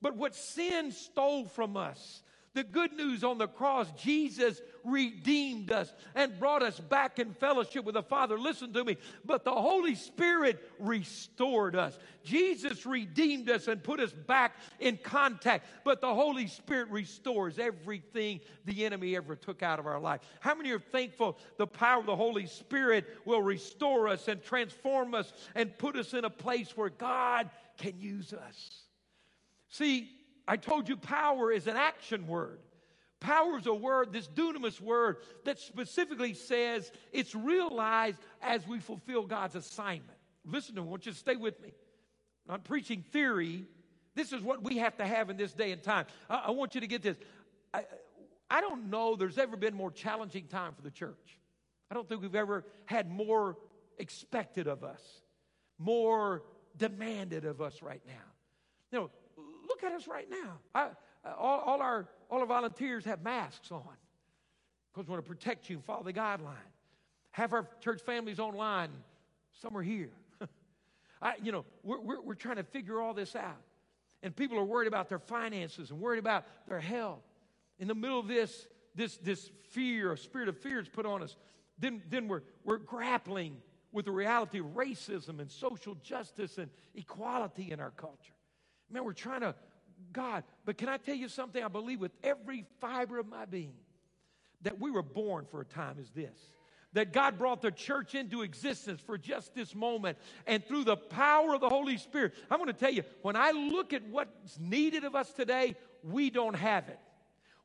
But 0.00 0.16
what 0.16 0.34
sin 0.34 0.92
stole 0.92 1.44
from 1.44 1.76
us, 1.76 2.22
the 2.54 2.64
good 2.64 2.92
news 2.92 3.24
on 3.24 3.38
the 3.38 3.46
cross, 3.46 3.90
Jesus 3.92 4.60
redeemed 4.84 5.70
us 5.70 5.92
and 6.14 6.38
brought 6.38 6.62
us 6.62 6.80
back 6.80 7.18
in 7.18 7.32
fellowship 7.34 7.84
with 7.84 7.94
the 7.94 8.02
Father. 8.02 8.38
Listen 8.38 8.72
to 8.72 8.84
me. 8.84 8.96
But 9.24 9.44
the 9.44 9.52
Holy 9.52 9.94
Spirit 9.94 10.58
restored 10.78 11.76
us. 11.76 11.98
Jesus 12.24 12.86
redeemed 12.86 13.50
us 13.50 13.68
and 13.68 13.82
put 13.82 14.00
us 14.00 14.12
back 14.12 14.56
in 14.80 14.96
contact. 14.96 15.66
But 15.84 16.00
the 16.00 16.12
Holy 16.12 16.46
Spirit 16.46 16.88
restores 16.90 17.58
everything 17.58 18.40
the 18.64 18.84
enemy 18.84 19.16
ever 19.16 19.36
took 19.36 19.62
out 19.62 19.78
of 19.78 19.86
our 19.86 20.00
life. 20.00 20.20
How 20.40 20.54
many 20.54 20.70
are 20.70 20.78
thankful 20.78 21.38
the 21.58 21.66
power 21.66 22.00
of 22.00 22.06
the 22.06 22.16
Holy 22.16 22.46
Spirit 22.46 23.06
will 23.24 23.42
restore 23.42 24.08
us 24.08 24.28
and 24.28 24.42
transform 24.42 25.14
us 25.14 25.32
and 25.54 25.76
put 25.78 25.96
us 25.96 26.14
in 26.14 26.24
a 26.24 26.30
place 26.30 26.76
where 26.76 26.90
God 26.90 27.50
can 27.76 28.00
use 28.00 28.32
us? 28.32 28.84
See, 29.68 30.10
I 30.48 30.56
told 30.56 30.88
you 30.88 30.96
power 30.96 31.52
is 31.52 31.66
an 31.66 31.76
action 31.76 32.26
word. 32.26 32.58
Power 33.20 33.58
is 33.58 33.66
a 33.66 33.74
word, 33.74 34.12
this 34.12 34.26
dunamis 34.26 34.80
word, 34.80 35.18
that 35.44 35.58
specifically 35.58 36.32
says 36.32 36.90
it's 37.12 37.34
realized 37.34 38.18
as 38.40 38.66
we 38.66 38.78
fulfill 38.78 39.26
God's 39.26 39.56
assignment. 39.56 40.18
Listen 40.46 40.74
to 40.76 40.80
me, 40.80 40.86
I 40.86 40.90
want 40.90 41.04
you 41.04 41.12
to 41.12 41.18
stay 41.18 41.36
with 41.36 41.60
me. 41.60 41.74
I'm 42.48 42.54
not 42.54 42.64
preaching 42.64 43.04
theory. 43.12 43.66
This 44.14 44.32
is 44.32 44.40
what 44.40 44.62
we 44.62 44.78
have 44.78 44.96
to 44.96 45.06
have 45.06 45.28
in 45.28 45.36
this 45.36 45.52
day 45.52 45.72
and 45.72 45.82
time. 45.82 46.06
I, 46.30 46.44
I 46.46 46.50
want 46.52 46.74
you 46.74 46.80
to 46.80 46.86
get 46.86 47.02
this. 47.02 47.18
I, 47.74 47.84
I 48.50 48.62
don't 48.62 48.88
know 48.88 49.16
there's 49.16 49.36
ever 49.36 49.56
been 49.56 49.74
more 49.74 49.90
challenging 49.90 50.46
time 50.46 50.72
for 50.74 50.82
the 50.82 50.90
church. 50.90 51.38
I 51.90 51.94
don't 51.94 52.08
think 52.08 52.22
we've 52.22 52.34
ever 52.34 52.64
had 52.86 53.10
more 53.10 53.58
expected 53.98 54.66
of 54.66 54.82
us, 54.82 55.02
more 55.78 56.44
demanded 56.76 57.44
of 57.44 57.60
us 57.60 57.82
right 57.82 58.02
now. 58.06 58.14
You 58.92 58.98
know, 59.00 59.10
look 59.80 59.90
at 59.90 59.96
us 59.96 60.06
right 60.08 60.28
now. 60.30 60.58
I, 60.74 60.82
uh, 61.24 61.34
all, 61.38 61.60
all, 61.60 61.82
our, 61.82 62.08
all 62.30 62.40
our 62.40 62.46
volunteers 62.46 63.04
have 63.04 63.22
masks 63.22 63.70
on 63.70 63.82
because 64.92 65.08
we 65.08 65.12
want 65.12 65.24
to 65.24 65.28
protect 65.28 65.68
you 65.68 65.76
and 65.76 65.84
follow 65.84 66.02
the 66.02 66.12
guideline. 66.12 66.54
Have 67.32 67.52
our 67.52 67.68
church 67.80 68.00
families 68.02 68.38
online. 68.38 68.90
Some 69.60 69.76
are 69.76 69.82
here. 69.82 70.10
I, 71.22 71.34
you 71.42 71.52
know, 71.52 71.64
we're, 71.82 72.00
we're, 72.00 72.20
we're 72.20 72.34
trying 72.34 72.56
to 72.56 72.64
figure 72.64 73.00
all 73.00 73.14
this 73.14 73.36
out. 73.36 73.60
And 74.22 74.34
people 74.34 74.58
are 74.58 74.64
worried 74.64 74.88
about 74.88 75.08
their 75.08 75.20
finances 75.20 75.90
and 75.90 76.00
worried 76.00 76.18
about 76.18 76.44
their 76.66 76.80
health. 76.80 77.22
In 77.78 77.86
the 77.86 77.94
middle 77.94 78.18
of 78.18 78.26
this, 78.26 78.66
this, 78.96 79.16
this 79.18 79.50
fear, 79.70 80.12
a 80.12 80.18
spirit 80.18 80.48
of 80.48 80.58
fear 80.58 80.80
is 80.80 80.88
put 80.88 81.06
on 81.06 81.22
us. 81.22 81.36
Then, 81.78 82.02
then 82.08 82.26
we're, 82.26 82.42
we're 82.64 82.78
grappling 82.78 83.58
with 83.92 84.06
the 84.06 84.10
reality 84.10 84.58
of 84.58 84.66
racism 84.74 85.38
and 85.38 85.48
social 85.50 85.94
justice 86.02 86.58
and 86.58 86.68
equality 86.96 87.70
in 87.70 87.78
our 87.78 87.92
culture. 87.92 88.32
Man, 88.90 89.04
we're 89.04 89.12
trying 89.12 89.42
to 89.42 89.54
God. 90.12 90.44
But 90.64 90.78
can 90.78 90.88
I 90.88 90.96
tell 90.96 91.14
you 91.14 91.28
something? 91.28 91.62
I 91.62 91.68
believe 91.68 92.00
with 92.00 92.12
every 92.22 92.64
fiber 92.80 93.18
of 93.18 93.26
my 93.26 93.44
being 93.44 93.74
that 94.62 94.80
we 94.80 94.90
were 94.90 95.02
born 95.02 95.46
for 95.50 95.60
a 95.60 95.64
time 95.64 95.96
as 96.00 96.10
this. 96.10 96.36
That 96.94 97.12
God 97.12 97.38
brought 97.38 97.60
the 97.60 97.70
church 97.70 98.14
into 98.14 98.42
existence 98.42 99.00
for 99.00 99.18
just 99.18 99.54
this 99.54 99.74
moment. 99.74 100.16
And 100.46 100.64
through 100.64 100.84
the 100.84 100.96
power 100.96 101.54
of 101.54 101.60
the 101.60 101.68
Holy 101.68 101.98
Spirit, 101.98 102.32
I'm 102.50 102.58
going 102.58 102.72
to 102.72 102.78
tell 102.78 102.90
you, 102.90 103.02
when 103.20 103.36
I 103.36 103.50
look 103.50 103.92
at 103.92 104.02
what's 104.08 104.58
needed 104.58 105.04
of 105.04 105.14
us 105.14 105.30
today, 105.32 105.76
we 106.02 106.30
don't 106.30 106.56
have 106.56 106.88
it. 106.88 106.98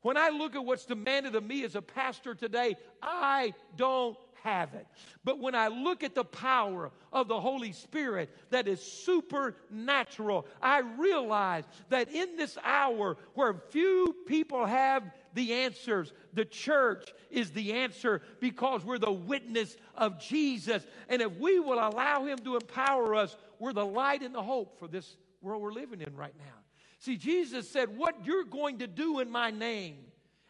When 0.02 0.18
I 0.18 0.28
look 0.28 0.54
at 0.54 0.62
what's 0.62 0.84
demanded 0.84 1.34
of 1.34 1.42
me 1.42 1.64
as 1.64 1.74
a 1.74 1.80
pastor 1.80 2.34
today, 2.34 2.76
I 3.02 3.54
don't 3.76 4.18
have 4.44 4.74
it. 4.74 4.86
But 5.24 5.40
when 5.40 5.54
I 5.54 5.68
look 5.68 6.04
at 6.04 6.14
the 6.14 6.24
power 6.24 6.92
of 7.12 7.28
the 7.28 7.40
Holy 7.40 7.72
Spirit 7.72 8.30
that 8.50 8.68
is 8.68 8.80
supernatural, 8.80 10.46
I 10.60 10.80
realize 10.80 11.64
that 11.88 12.12
in 12.12 12.36
this 12.36 12.58
hour 12.62 13.16
where 13.32 13.54
few 13.70 14.14
people 14.26 14.66
have 14.66 15.02
the 15.32 15.54
answers, 15.54 16.12
the 16.34 16.44
church 16.44 17.10
is 17.30 17.52
the 17.52 17.72
answer 17.72 18.20
because 18.38 18.84
we're 18.84 18.98
the 18.98 19.10
witness 19.10 19.76
of 19.94 20.20
Jesus. 20.20 20.86
And 21.08 21.22
if 21.22 21.34
we 21.38 21.58
will 21.58 21.78
allow 21.78 22.26
Him 22.26 22.38
to 22.40 22.56
empower 22.56 23.14
us, 23.14 23.34
we're 23.58 23.72
the 23.72 23.86
light 23.86 24.22
and 24.22 24.34
the 24.34 24.42
hope 24.42 24.78
for 24.78 24.88
this 24.88 25.16
world 25.40 25.62
we're 25.62 25.72
living 25.72 26.02
in 26.02 26.14
right 26.14 26.34
now. 26.38 26.54
See, 26.98 27.16
Jesus 27.16 27.68
said, 27.68 27.96
What 27.96 28.26
you're 28.26 28.44
going 28.44 28.80
to 28.80 28.86
do 28.86 29.20
in 29.20 29.30
my 29.30 29.50
name 29.50 29.96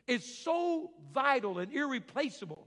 is 0.09 0.25
so 0.25 0.91
vital 1.13 1.61
and 1.61 1.73
irreplaceable 1.73 2.64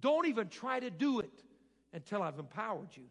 don't 0.00 0.26
even 0.26 0.48
try 0.48 0.80
to 0.80 0.90
do 0.90 1.20
it 1.20 1.44
until 1.92 2.22
I've 2.22 2.38
empowered 2.38 2.88
you. 2.94 3.04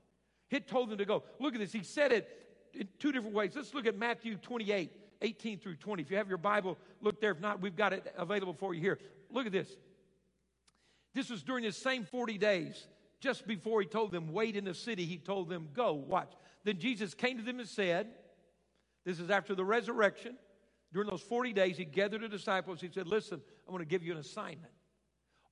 He 0.50 0.60
told 0.60 0.90
them 0.90 0.98
to 0.98 1.06
go. 1.06 1.24
Look 1.40 1.54
at 1.54 1.60
this. 1.60 1.72
He 1.72 1.84
said 1.84 2.12
it 2.12 2.28
in 2.74 2.88
two 2.98 3.12
different 3.12 3.36
ways. 3.36 3.54
Let's 3.56 3.74
look 3.74 3.86
at 3.86 3.98
Matthew 3.98 4.36
28, 4.36 4.92
18 5.22 5.60
through 5.60 5.76
20. 5.76 6.02
If 6.02 6.12
you 6.12 6.18
have 6.18 6.30
your 6.30 6.38
Bible, 6.38 6.78
look 7.02 7.22
there. 7.22 7.32
If 7.32 7.40
not, 7.40 7.62
we've 7.62 7.76
got 7.76 7.94
it 7.94 8.14
available 8.18 8.54
for 8.54 8.74
you 8.74 8.82
here. 8.82 9.00
Look 9.30 9.46
at 9.46 9.52
this. 9.52 9.70
This 11.14 11.30
was 11.30 11.44
during 11.44 11.64
the 11.64 11.72
same 11.72 12.04
40 12.04 12.38
days. 12.38 12.88
Just 13.20 13.46
before 13.46 13.82
he 13.82 13.88
told 13.88 14.12
them, 14.12 14.32
wait 14.32 14.56
in 14.56 14.64
the 14.64 14.74
city, 14.74 15.06
he 15.06 15.18
told 15.18 15.50
them, 15.50 15.70
go, 15.74 15.94
watch. 15.94 16.32
Then 16.64 16.80
Jesus 16.80 17.14
came 17.14 17.38
to 17.38 17.44
them 17.44 17.60
and 17.60 17.68
said, 17.68 18.08
This 19.06 19.20
is 19.20 19.30
after 19.30 19.56
the 19.56 19.66
resurrection. 19.66 20.38
During 20.94 21.10
those 21.10 21.22
40 21.22 21.54
days, 21.54 21.78
he 21.78 21.86
gathered 21.86 22.22
the 22.22 22.30
disciples. 22.30 22.82
He 22.82 22.90
said, 22.90 23.08
Listen, 23.08 23.42
I'm 23.68 23.74
going 23.74 23.84
to 23.84 23.90
give 23.90 24.04
you 24.04 24.14
an 24.14 24.20
assignment. 24.20 24.72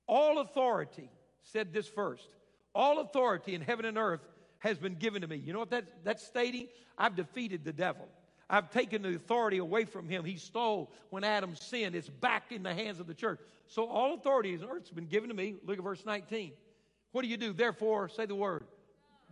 All 0.06 0.38
authority 0.38 1.10
said 1.42 1.72
this 1.72 1.88
first 1.88 2.28
All 2.74 3.00
authority 3.00 3.54
in 3.54 3.60
heaven 3.60 3.84
and 3.84 3.98
earth 3.98 4.20
has 4.60 4.78
been 4.78 4.94
given 4.94 5.22
to 5.22 5.28
me. 5.28 5.36
You 5.36 5.52
know 5.52 5.60
what 5.60 5.70
that, 5.70 5.84
that's 6.04 6.24
stating? 6.24 6.68
I've 6.96 7.16
defeated 7.16 7.64
the 7.64 7.72
devil. 7.72 8.08
I've 8.50 8.70
taken 8.70 9.02
the 9.02 9.14
authority 9.14 9.58
away 9.58 9.84
from 9.84 10.08
him. 10.08 10.24
He 10.24 10.36
stole 10.36 10.90
when 11.10 11.22
Adam 11.22 11.54
sinned. 11.54 11.94
It's 11.94 12.08
back 12.08 12.50
in 12.50 12.62
the 12.62 12.74
hands 12.74 12.98
of 12.98 13.06
the 13.06 13.14
church. 13.14 13.40
So 13.66 13.86
all 13.86 14.14
authority 14.14 14.54
in 14.54 14.64
earth 14.64 14.84
has 14.84 14.90
been 14.90 15.06
given 15.06 15.28
to 15.28 15.34
me. 15.34 15.56
Look 15.66 15.78
at 15.78 15.84
verse 15.84 16.04
19. 16.06 16.52
What 17.12 17.22
do 17.22 17.28
you 17.28 17.36
do? 17.36 17.52
Therefore, 17.52 18.08
say 18.08 18.26
the 18.26 18.34
word. 18.34 18.64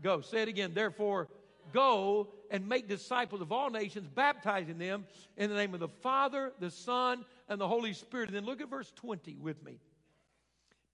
Go. 0.02 0.20
Say 0.20 0.42
it 0.42 0.48
again. 0.48 0.72
Therefore, 0.74 1.28
go 1.72 2.28
and 2.50 2.68
make 2.68 2.88
disciples 2.88 3.40
of 3.40 3.52
all 3.52 3.70
nations, 3.70 4.06
baptizing 4.14 4.78
them 4.78 5.06
in 5.38 5.48
the 5.48 5.56
name 5.56 5.72
of 5.72 5.80
the 5.80 5.88
Father, 5.88 6.52
the 6.60 6.70
Son, 6.70 7.24
and 7.48 7.58
the 7.58 7.68
Holy 7.68 7.94
Spirit. 7.94 8.28
And 8.28 8.36
then 8.36 8.44
look 8.44 8.60
at 8.60 8.68
verse 8.68 8.92
20 8.96 9.38
with 9.40 9.62
me 9.64 9.78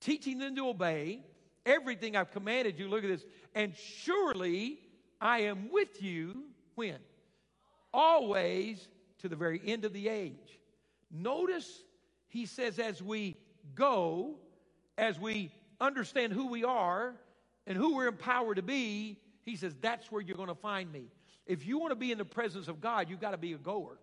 teaching 0.02 0.38
them 0.38 0.54
to 0.56 0.68
obey 0.68 1.22
everything 1.64 2.16
I've 2.16 2.30
commanded 2.30 2.78
you. 2.78 2.88
Look 2.88 3.04
at 3.04 3.10
this. 3.10 3.24
And 3.54 3.74
surely 3.76 4.78
I 5.20 5.42
am 5.42 5.70
with 5.70 6.02
you 6.02 6.44
when? 6.74 6.98
Always 7.94 8.88
to 9.20 9.28
the 9.28 9.36
very 9.36 9.60
end 9.64 9.84
of 9.84 9.92
the 9.92 10.08
age. 10.08 10.58
Notice 11.10 11.84
he 12.28 12.46
says, 12.46 12.78
as 12.78 13.02
we 13.02 13.36
go, 13.74 14.36
as 14.98 15.18
we 15.18 15.52
understand 15.80 16.32
who 16.32 16.48
we 16.48 16.64
are 16.64 17.14
and 17.66 17.76
who 17.76 17.94
we're 17.94 18.08
empowered 18.08 18.56
to 18.56 18.62
be, 18.62 19.18
he 19.42 19.56
says, 19.56 19.74
that's 19.80 20.10
where 20.10 20.22
you're 20.22 20.36
going 20.36 20.48
to 20.48 20.54
find 20.54 20.90
me. 20.92 21.04
If 21.46 21.66
you 21.66 21.78
want 21.78 21.90
to 21.90 21.96
be 21.96 22.12
in 22.12 22.18
the 22.18 22.24
presence 22.24 22.68
of 22.68 22.80
God, 22.80 23.10
you've 23.10 23.20
got 23.20 23.32
to 23.32 23.36
be 23.36 23.52
a 23.52 23.58
goer. 23.58 23.98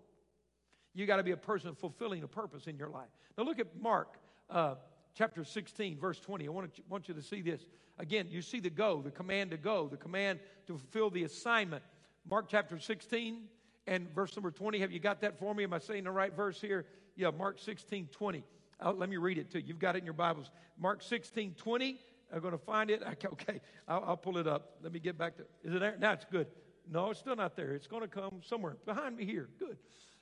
You 0.93 1.05
got 1.05 1.17
to 1.17 1.23
be 1.23 1.31
a 1.31 1.37
person 1.37 1.75
fulfilling 1.75 2.23
a 2.23 2.27
purpose 2.27 2.67
in 2.67 2.77
your 2.77 2.89
life. 2.89 3.09
Now 3.37 3.43
look 3.43 3.59
at 3.59 3.67
Mark 3.81 4.17
uh, 4.49 4.75
chapter 5.13 5.43
16, 5.43 5.97
verse 5.97 6.19
20. 6.19 6.47
I 6.47 6.51
want, 6.51 6.73
to, 6.75 6.81
want 6.89 7.07
you 7.07 7.13
to 7.13 7.21
see 7.21 7.41
this. 7.41 7.65
Again, 7.97 8.27
you 8.29 8.41
see 8.41 8.59
the 8.59 8.69
go, 8.69 9.01
the 9.01 9.11
command 9.11 9.51
to 9.51 9.57
go, 9.57 9.87
the 9.87 9.97
command 9.97 10.39
to 10.67 10.77
fulfill 10.77 11.09
the 11.09 11.23
assignment. 11.23 11.83
Mark 12.29 12.45
chapter 12.47 12.79
16 12.79 13.43
and 13.87 14.09
verse 14.13 14.35
number 14.35 14.51
20. 14.51 14.79
Have 14.79 14.91
you 14.91 14.99
got 14.99 15.21
that 15.21 15.39
for 15.39 15.53
me? 15.53 15.63
Am 15.63 15.73
I 15.73 15.79
saying 15.79 16.05
the 16.05 16.11
right 16.11 16.33
verse 16.33 16.61
here? 16.61 16.85
Yeah, 17.15 17.31
Mark 17.31 17.59
16, 17.59 18.09
20. 18.11 18.43
Uh, 18.81 18.93
let 18.93 19.09
me 19.09 19.17
read 19.17 19.37
it 19.37 19.51
to 19.51 19.59
you. 19.59 19.67
You've 19.67 19.79
got 19.79 19.95
it 19.95 19.99
in 19.99 20.05
your 20.05 20.13
Bibles. 20.13 20.51
Mark 20.77 21.01
16, 21.01 21.55
20. 21.55 21.99
I'm 22.33 22.39
going 22.39 22.53
to 22.53 22.57
find 22.57 22.89
it. 22.89 23.03
Okay, 23.25 23.59
I'll, 23.87 24.03
I'll, 24.07 24.17
pull 24.17 24.37
it 24.37 24.47
up. 24.47 24.77
Let 24.81 24.93
me 24.93 24.99
get 24.99 25.17
back 25.17 25.35
to. 25.37 25.43
Is 25.63 25.73
it 25.73 25.79
there? 25.79 25.97
Now 25.99 26.13
it's 26.13 26.25
good. 26.31 26.47
No, 26.89 27.11
it's 27.11 27.19
still 27.19 27.35
not 27.35 27.55
there. 27.55 27.73
It's 27.73 27.87
going 27.87 28.01
to 28.01 28.07
come 28.07 28.41
somewhere 28.45 28.77
behind 28.85 29.17
me 29.17 29.25
here. 29.25 29.49
Good. 29.59 29.77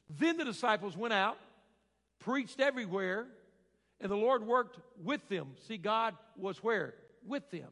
Then 0.09 0.37
the 0.37 0.45
disciples 0.45 0.97
went 0.97 1.13
out, 1.13 1.37
preached 2.19 2.59
everywhere, 2.59 3.27
and 3.99 4.11
the 4.11 4.15
Lord 4.15 4.45
worked 4.45 4.79
with 5.03 5.27
them. 5.29 5.55
See, 5.67 5.77
God 5.77 6.15
was 6.35 6.63
where? 6.63 6.93
With 7.25 7.49
them. 7.51 7.69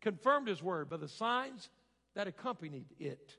Confirmed 0.00 0.48
his 0.48 0.62
word 0.62 0.88
by 0.88 0.96
the 0.96 1.08
signs 1.08 1.68
that 2.14 2.26
accompanied 2.26 2.86
it. 2.98 3.36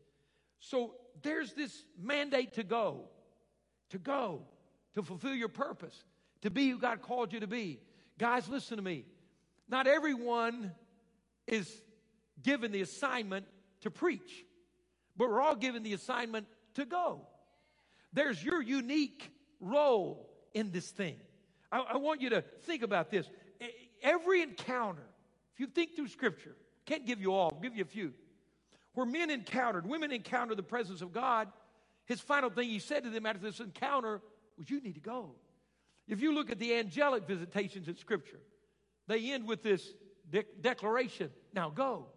So 0.59 0.95
there's 1.21 1.53
this 1.53 1.83
mandate 2.01 2.53
to 2.53 2.63
go, 2.63 3.09
to 3.89 3.97
go, 3.97 4.41
to 4.95 5.03
fulfill 5.03 5.33
your 5.33 5.49
purpose, 5.49 6.03
to 6.41 6.49
be 6.49 6.69
who 6.69 6.77
God 6.77 7.01
called 7.01 7.33
you 7.33 7.41
to 7.41 7.47
be. 7.47 7.79
Guys, 8.17 8.47
listen 8.47 8.77
to 8.77 8.83
me. 8.83 9.05
Not 9.67 9.87
everyone 9.87 10.71
is 11.47 11.69
given 12.41 12.71
the 12.71 12.81
assignment 12.81 13.45
to 13.81 13.91
preach, 13.91 14.45
but 15.17 15.29
we're 15.29 15.41
all 15.41 15.55
given 15.55 15.83
the 15.83 15.93
assignment 15.93 16.47
to 16.75 16.85
go. 16.85 17.21
There's 18.13 18.43
your 18.43 18.61
unique 18.61 19.31
role 19.59 20.29
in 20.53 20.71
this 20.71 20.89
thing. 20.89 21.17
I, 21.71 21.79
I 21.93 21.97
want 21.97 22.21
you 22.21 22.29
to 22.31 22.41
think 22.63 22.83
about 22.83 23.09
this. 23.09 23.29
Every 24.01 24.41
encounter, 24.41 25.05
if 25.53 25.59
you 25.59 25.67
think 25.67 25.95
through 25.95 26.07
Scripture, 26.07 26.55
can't 26.85 27.05
give 27.05 27.21
you 27.21 27.33
all, 27.33 27.51
I'll 27.53 27.61
give 27.61 27.75
you 27.75 27.83
a 27.83 27.87
few. 27.87 28.13
Where 28.93 29.05
men 29.05 29.29
encountered, 29.29 29.85
women 29.87 30.11
encountered 30.11 30.57
the 30.57 30.63
presence 30.63 31.01
of 31.01 31.13
God, 31.13 31.47
his 32.05 32.19
final 32.19 32.49
thing 32.49 32.69
he 32.69 32.79
said 32.79 33.03
to 33.03 33.09
them 33.09 33.25
after 33.25 33.39
this 33.39 33.59
encounter 33.59 34.21
was, 34.57 34.69
You 34.69 34.81
need 34.81 34.95
to 34.95 35.01
go. 35.01 35.35
If 36.07 36.21
you 36.21 36.33
look 36.33 36.49
at 36.49 36.57
the 36.57 36.75
angelic 36.75 37.27
visitations 37.27 37.87
in 37.87 37.95
Scripture, 37.95 38.39
they 39.07 39.31
end 39.31 39.47
with 39.47 39.61
this 39.61 39.93
de- 40.31 40.45
declaration 40.61 41.29
now 41.53 41.69
go. 41.69 42.07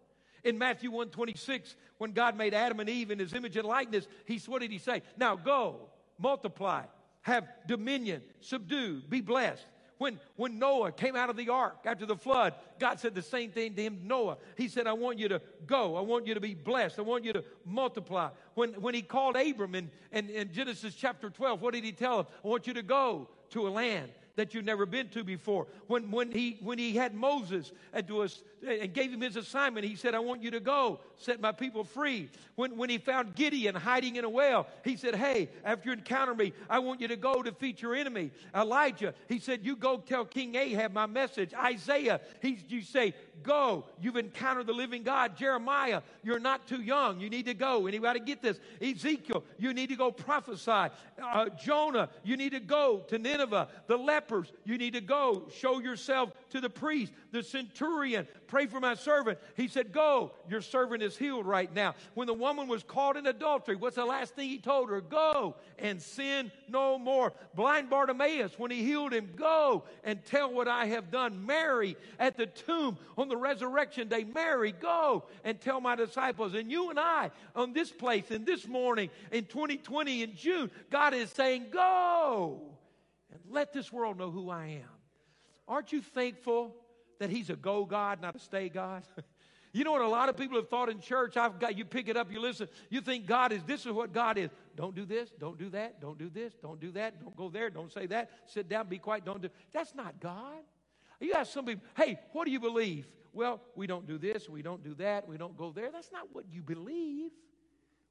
In 0.45 0.59
Matthew 0.59 0.91
126, 0.91 1.77
when 1.99 2.13
God 2.13 2.37
made 2.37 2.55
Adam 2.55 2.81
and 2.81 2.89
Eve 2.89 3.11
in 3.11 3.19
his 3.19 3.33
image 3.33 3.57
and 3.57 3.67
likeness, 3.67 4.09
he, 4.25 4.39
what 4.47 4.61
did 4.61 4.73
he 4.73 4.79
say? 4.79 5.03
Now 5.17 5.37
go, 5.37 5.91
multiply, 6.19 6.85
have 7.23 7.49
dominion, 7.67 8.23
subdue, 8.41 9.03
be 9.09 9.21
blessed. 9.21 9.65
When, 9.99 10.19
when 10.35 10.59
Noah 10.59 10.91
came 10.91 11.15
out 11.15 11.31
of 11.31 11.37
the 11.37 11.49
ark 11.49 11.83
after 11.85 12.07
the 12.07 12.17
flood, 12.17 12.55
God 12.81 12.99
said 12.99 13.15
the 13.15 13.23
same 13.23 13.53
thing 13.53 13.75
to 13.75 13.83
him, 13.83 14.01
Noah. 14.03 14.39
He 14.57 14.67
said, 14.67 14.89
I 14.89 14.95
want 14.95 15.21
you 15.21 15.29
to 15.29 15.41
go. 15.65 15.95
I 15.95 16.01
want 16.01 16.27
you 16.27 16.35
to 16.35 16.41
be 16.41 16.55
blessed. 16.55 16.99
I 16.99 17.03
want 17.03 17.25
you 17.25 17.33
to 17.33 17.45
multiply. 17.65 18.31
When, 18.55 18.73
when 18.81 18.95
he 18.95 19.03
called 19.03 19.37
Abram 19.37 19.77
in, 19.77 19.91
in, 20.11 20.29
in 20.29 20.53
Genesis 20.53 20.97
chapter 20.97 21.31
12, 21.31 21.63
what 21.63 21.73
did 21.73 21.85
he 21.85 21.93
tell 21.93 22.21
him? 22.21 22.27
I 22.45 22.49
want 22.49 22.67
you 22.67 22.75
to 22.75 22.83
go 22.83 23.29
to 23.51 23.69
a 23.69 23.71
land 23.71 24.11
that 24.35 24.55
you've 24.55 24.65
never 24.65 24.87
been 24.87 25.09
to 25.11 25.23
before. 25.23 25.69
When, 25.87 26.11
when, 26.11 26.33
he, 26.33 26.59
when 26.63 26.79
he 26.79 26.97
had 26.97 27.15
Moses 27.15 27.71
and, 27.93 28.11
us, 28.11 28.43
and 28.67 28.93
gave 28.93 29.13
him 29.13 29.21
his 29.21 29.37
assignment, 29.37 29.87
he 29.87 29.95
said, 29.95 30.15
I 30.15 30.19
want 30.19 30.43
you 30.43 30.51
to 30.51 30.61
go, 30.61 31.01
set 31.23 31.41
my 31.41 31.53
people 31.53 31.85
free. 31.85 32.29
When, 32.55 32.77
when 32.77 32.91
he 32.91 32.99
found 32.99 33.35
Gideon 33.35 33.75
hiding 33.75 34.17
in 34.17 34.25
a 34.25 34.31
well, 34.31 34.67
he 34.85 34.97
said, 34.97 35.15
Hey, 35.15 35.51
after 35.65 35.89
you 35.89 35.93
encounter 35.93 36.35
me, 36.35 36.53
I 36.69 36.79
want 36.81 37.01
you 37.01 37.09
to 37.09 37.17
go 37.17 37.43
defeat 37.43 37.81
your 37.81 37.95
enemy. 37.95 38.31
Elijah, 38.55 39.15
he 39.29 39.39
said, 39.39 39.65
You 39.65 39.77
go 39.77 39.99
tell 39.99 40.25
King 40.25 40.55
Ahab 40.55 40.93
my 40.93 41.07
message. 41.07 41.55
Isaiah, 41.55 42.21
he, 42.41 42.59
you 42.69 42.83
say, 42.83 43.15
Go. 43.43 43.87
You've 44.01 44.17
encountered 44.17 44.67
the 44.67 44.73
living 44.73 45.03
God. 45.03 45.37
Jeremiah, 45.37 46.03
you're 46.23 46.39
not 46.39 46.67
too 46.67 46.81
young. 46.81 47.21
You 47.21 47.29
need 47.29 47.47
to 47.47 47.55
go. 47.55 47.87
Anybody 47.87 48.21
get 48.21 48.43
this? 48.43 48.59
Ezekiel, 48.81 49.45
you 49.59 49.73
need 49.75 49.89
to 49.89 49.97
go 49.97 50.11
prophesy. 50.13 50.93
Uh, 51.23 51.49
Jonah, 51.61 52.09
you 52.23 52.37
need 52.37 52.53
to 52.53 52.61
go 52.61 53.05
to 53.09 53.19
Nineveh. 53.19 53.69
The 53.87 53.97
lepers, 53.97 54.53
you 54.65 54.79
need 54.79 54.93
to 54.95 55.01
go. 55.01 55.49
Show 55.55 55.81
yourself 55.81 56.33
to 56.51 56.61
the 56.61 56.71
priest. 56.71 57.13
The 57.33 57.43
centurion, 57.43 58.27
pray 58.53 58.67
for 58.67 58.81
my 58.81 58.95
servant. 58.95 59.39
He 59.57 59.67
said, 59.67 59.93
Go. 59.93 60.33
Your 60.47 60.61
servant 60.61 61.03
is 61.03 61.17
healed 61.17 61.47
right 61.47 61.75
now. 61.75 61.95
When 62.13 62.27
the 62.27 62.35
woman 62.35 62.69
was 62.69 62.83
caught 62.83 63.17
in 63.17 63.27
adultery, 63.27 63.77
what's 63.77 63.97
the 63.97 64.05
last 64.05 64.35
thing 64.35 64.47
he 64.47 64.59
told 64.59 64.91
her? 64.91 65.01
Go 65.01 65.57
and 65.79 66.03
sin 66.03 66.53
no 66.69 66.99
more. 66.99 67.33
Blind 67.55 67.89
Bartimaeus, 67.89 68.59
when 68.59 68.71
he 68.71 68.85
healed 68.85 69.15
him, 69.15 69.31
go 69.37 69.85
and 70.05 70.23
tell 70.27 70.53
what 70.53 70.69
I 70.69 70.85
have 70.85 71.11
done. 71.11 71.47
Mary 71.47 71.97
at 72.19 72.37
the 72.37 72.45
tomb 72.45 72.99
on 73.17 73.31
the 73.31 73.39
resurrection 73.39 74.09
day, 74.09 74.25
Mary, 74.25 74.73
go 74.73 75.25
and 75.45 75.59
tell 75.59 75.81
my 75.81 75.97
disciples. 75.97 76.53
And 76.53 76.71
you 76.71 76.91
and 76.91 77.01
I 77.01 77.31
on 77.57 77.73
this 77.73 77.91
place 77.91 78.31
in 78.31 78.45
this 78.45 78.69
morning 78.69 79.09
in 79.31 79.47
2020 79.47 80.25
in 80.25 80.37
June, 80.37 80.71
God 80.91 81.15
is 81.15 81.31
saying, 81.31 81.69
Go 81.73 82.61
and 83.33 83.41
let 83.49 83.73
this 83.73 83.91
world 83.91 84.19
know 84.19 84.31
who 84.31 84.51
I 84.51 84.67
am. 84.67 84.91
Aren't 85.67 85.91
you 85.91 86.03
thankful 86.03 86.77
that 87.23 87.31
He's 87.31 87.51
a 87.51 87.57
go 87.57 87.85
God, 87.85 88.21
not 88.21 88.37
a 88.37 88.39
stay 88.39 88.69
God? 88.69 89.03
You 89.75 89.85
know 89.85 89.93
what 89.93 90.03
a 90.03 90.09
lot 90.09 90.29
of 90.29 90.37
people 90.37 90.59
have 90.59 90.69
thought 90.69 90.91
in 90.91 91.01
church? 91.01 91.39
I've 91.39 91.59
got 91.59 91.79
you 91.79 91.87
pick 91.87 92.09
it 92.09 92.17
up, 92.17 92.31
you 92.31 92.41
listen, 92.41 92.69
you 92.91 93.01
think 93.01 93.25
God 93.25 93.53
is 93.53 93.63
this 93.63 93.87
is 93.87 93.93
what 93.93 94.13
God 94.13 94.37
is. 94.37 94.51
Don't 94.77 94.95
do 94.95 95.07
this, 95.07 95.31
don't 95.39 95.59
do 95.59 95.71
that, 95.71 95.99
don't 95.99 96.19
do 96.19 96.29
this, 96.29 96.53
don't 96.61 96.79
do 96.79 96.93
that, 96.93 97.19
don't 97.23 97.35
go 97.35 97.49
there, 97.49 97.71
don't 97.71 97.91
say 97.91 98.05
that, 98.09 98.31
sit 98.45 98.69
down, 98.69 98.89
be 98.89 98.99
quiet, 98.99 99.25
don't 99.25 99.41
do 99.41 99.49
that's 99.73 99.95
not 99.95 100.21
God. 100.21 100.61
You 101.21 101.33
ask 101.33 101.53
some 101.53 101.65
people, 101.65 101.85
hey, 101.97 102.19
what 102.33 102.45
do 102.45 102.51
you 102.51 102.61
believe? 102.61 103.07
Well, 103.33 103.63
we 103.75 103.87
don't 103.87 104.07
do 104.07 104.19
this, 104.19 104.47
we 104.47 104.61
don't 104.61 104.85
do 104.85 104.95
that, 104.97 105.27
we 105.27 105.39
don't 105.39 105.57
go 105.57 105.73
there. 105.73 105.91
That's 105.91 106.13
not 106.13 106.27
what 106.33 106.45
you 106.53 106.63
believe. 106.63 107.31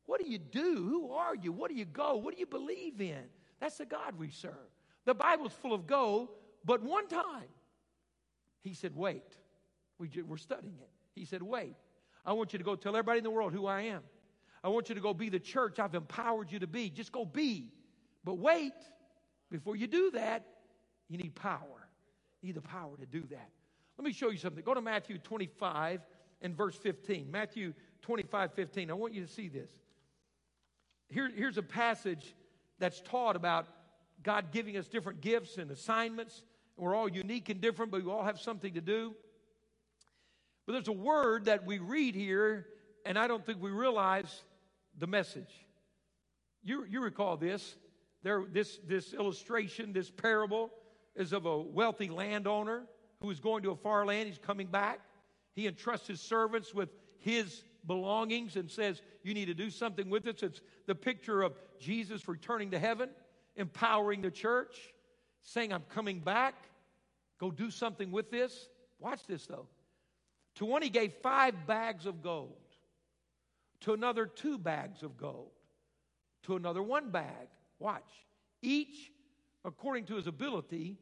What 0.07 0.19
do 0.19 0.27
you 0.27 0.39
do? 0.39 0.87
Who 0.89 1.11
are 1.11 1.35
you? 1.35 1.51
What 1.51 1.69
do 1.69 1.77
you 1.77 1.85
go? 1.85 2.15
What 2.15 2.33
do 2.33 2.39
you 2.39 2.47
believe 2.47 2.99
in? 2.99 3.21
That's 3.59 3.77
the 3.77 3.85
God 3.85 4.17
we 4.17 4.31
serve. 4.31 4.55
The 5.05 5.13
Bible's 5.13 5.53
full 5.53 5.73
of 5.73 5.85
go, 5.85 6.31
but 6.65 6.81
one 6.81 7.07
time 7.07 7.49
he 8.61 8.73
said, 8.73 8.95
wait. 8.95 9.37
We, 9.97 10.09
we're 10.27 10.37
studying 10.37 10.77
it. 10.79 10.89
He 11.13 11.25
said, 11.25 11.43
wait. 11.43 11.75
I 12.25 12.33
want 12.33 12.53
you 12.53 12.59
to 12.59 12.65
go 12.65 12.75
tell 12.75 12.95
everybody 12.95 13.19
in 13.19 13.23
the 13.23 13.31
world 13.31 13.53
who 13.53 13.65
I 13.65 13.81
am. 13.81 14.01
I 14.63 14.69
want 14.69 14.89
you 14.89 14.95
to 14.95 15.01
go 15.01 15.13
be 15.13 15.29
the 15.29 15.39
church 15.39 15.79
I've 15.79 15.95
empowered 15.95 16.51
you 16.51 16.59
to 16.59 16.67
be. 16.67 16.89
Just 16.89 17.11
go 17.11 17.25
be. 17.25 17.71
But 18.23 18.37
wait, 18.37 18.73
before 19.49 19.75
you 19.75 19.87
do 19.87 20.11
that, 20.11 20.45
you 21.09 21.17
need 21.17 21.35
power. 21.35 21.87
You 22.41 22.47
need 22.47 22.55
the 22.55 22.61
power 22.61 22.95
to 22.97 23.05
do 23.05 23.23
that. 23.31 23.49
Let 23.97 24.05
me 24.05 24.13
show 24.13 24.29
you 24.29 24.37
something. 24.37 24.63
Go 24.63 24.73
to 24.73 24.81
Matthew 24.81 25.17
25 25.17 26.01
and 26.41 26.55
verse 26.55 26.75
15. 26.75 27.29
Matthew 27.29 27.73
25, 28.01 28.53
15. 28.53 28.89
I 28.89 28.93
want 28.93 29.13
you 29.13 29.21
to 29.21 29.31
see 29.31 29.47
this. 29.47 29.69
Here, 31.09 31.29
here's 31.35 31.57
a 31.57 31.63
passage 31.63 32.35
that's 32.79 33.01
taught 33.01 33.35
about 33.35 33.67
God 34.23 34.51
giving 34.51 34.77
us 34.77 34.87
different 34.87 35.21
gifts 35.21 35.57
and 35.57 35.69
assignments. 35.71 36.43
We're 36.81 36.95
all 36.95 37.07
unique 37.07 37.49
and 37.49 37.61
different, 37.61 37.91
but 37.91 38.03
we 38.03 38.11
all 38.11 38.23
have 38.23 38.39
something 38.39 38.73
to 38.73 38.81
do. 38.81 39.13
But 40.65 40.73
there's 40.73 40.87
a 40.87 40.91
word 40.91 41.45
that 41.45 41.63
we 41.63 41.77
read 41.77 42.15
here, 42.15 42.65
and 43.05 43.19
I 43.19 43.27
don't 43.27 43.45
think 43.45 43.61
we 43.61 43.69
realize 43.69 44.41
the 44.97 45.05
message. 45.05 45.51
You, 46.63 46.83
you 46.89 46.99
recall 47.01 47.37
this. 47.37 47.75
There, 48.23 48.45
this, 48.51 48.79
this 48.87 49.13
illustration, 49.13 49.93
this 49.93 50.09
parable, 50.09 50.71
is 51.15 51.33
of 51.33 51.45
a 51.45 51.55
wealthy 51.55 52.09
landowner 52.09 52.87
who 53.21 53.29
is 53.29 53.39
going 53.39 53.61
to 53.61 53.69
a 53.69 53.75
far 53.75 54.03
land. 54.03 54.27
He's 54.27 54.39
coming 54.39 54.65
back. 54.65 55.01
He 55.53 55.67
entrusts 55.67 56.07
his 56.07 56.19
servants 56.19 56.73
with 56.73 56.89
his 57.19 57.63
belongings 57.85 58.55
and 58.55 58.71
says, 58.71 59.03
You 59.21 59.35
need 59.35 59.45
to 59.45 59.53
do 59.53 59.69
something 59.69 60.09
with 60.09 60.25
it. 60.25 60.41
It's 60.41 60.61
the 60.87 60.95
picture 60.95 61.43
of 61.43 61.53
Jesus 61.79 62.27
returning 62.27 62.71
to 62.71 62.79
heaven, 62.79 63.11
empowering 63.55 64.23
the 64.23 64.31
church, 64.31 64.75
saying, 65.43 65.71
I'm 65.71 65.83
coming 65.93 66.21
back. 66.21 66.55
Go 67.41 67.51
do 67.51 67.69
something 67.69 68.11
with 68.11 68.31
this. 68.31 68.69
Watch 68.99 69.27
this, 69.27 69.45
though. 69.45 69.67
To 70.55 70.65
one, 70.65 70.81
he 70.81 70.89
gave 70.89 71.11
five 71.21 71.67
bags 71.67 72.05
of 72.05 72.21
gold, 72.21 72.55
to 73.81 73.91
another, 73.93 74.25
two 74.25 74.57
bags 74.57 75.03
of 75.03 75.17
gold, 75.17 75.51
to 76.43 76.55
another, 76.55 76.81
one 76.81 77.09
bag. 77.09 77.49
Watch. 77.79 78.09
Each 78.61 79.11
according 79.65 80.05
to 80.05 80.15
his 80.15 80.27
ability 80.27 80.97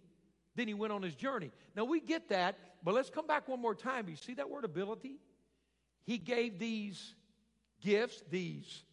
then 0.60 0.68
he 0.68 0.74
went 0.74 0.92
on 0.92 1.02
his 1.02 1.16
journey. 1.16 1.52
Now 1.74 1.86
we 1.86 2.02
get 2.02 2.28
that, 2.30 2.58
but 2.84 2.94
let's 2.94 3.10
come 3.10 3.26
back 3.26 3.48
one 3.48 3.62
more 3.62 3.74
time. 3.74 4.10
You 4.10 4.18
see 4.18 4.34
that 4.34 4.50
word 4.50 4.66
ability? 4.66 5.16
He 6.04 6.18
gave 6.18 6.60
these 6.60 7.16
gifts, 7.82 8.22
these 8.30 8.84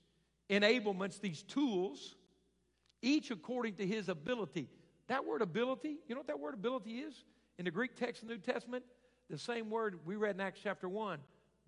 enablements, 0.49 1.21
these 1.21 1.43
tools, 1.43 2.15
each 3.03 3.33
according 3.33 3.75
to 3.75 3.87
his 3.87 4.09
ability. 4.09 4.69
That 5.09 5.25
word 5.25 5.43
ability, 5.43 5.97
you 6.07 6.15
know 6.15 6.21
what 6.21 6.29
that 6.29 6.39
word 6.39 6.55
ability 6.55 6.99
is? 6.99 7.25
In 7.59 7.65
the 7.65 7.71
Greek 7.71 7.97
text 7.97 8.23
of 8.23 8.29
the 8.29 8.35
New 8.35 8.41
Testament, 8.41 8.85
the 9.31 9.39
same 9.39 9.71
word 9.71 9.99
we 10.05 10.17
read 10.17 10.37
in 10.37 10.41
Acts 10.41 10.61
chapter 10.63 10.89
1 10.89 11.19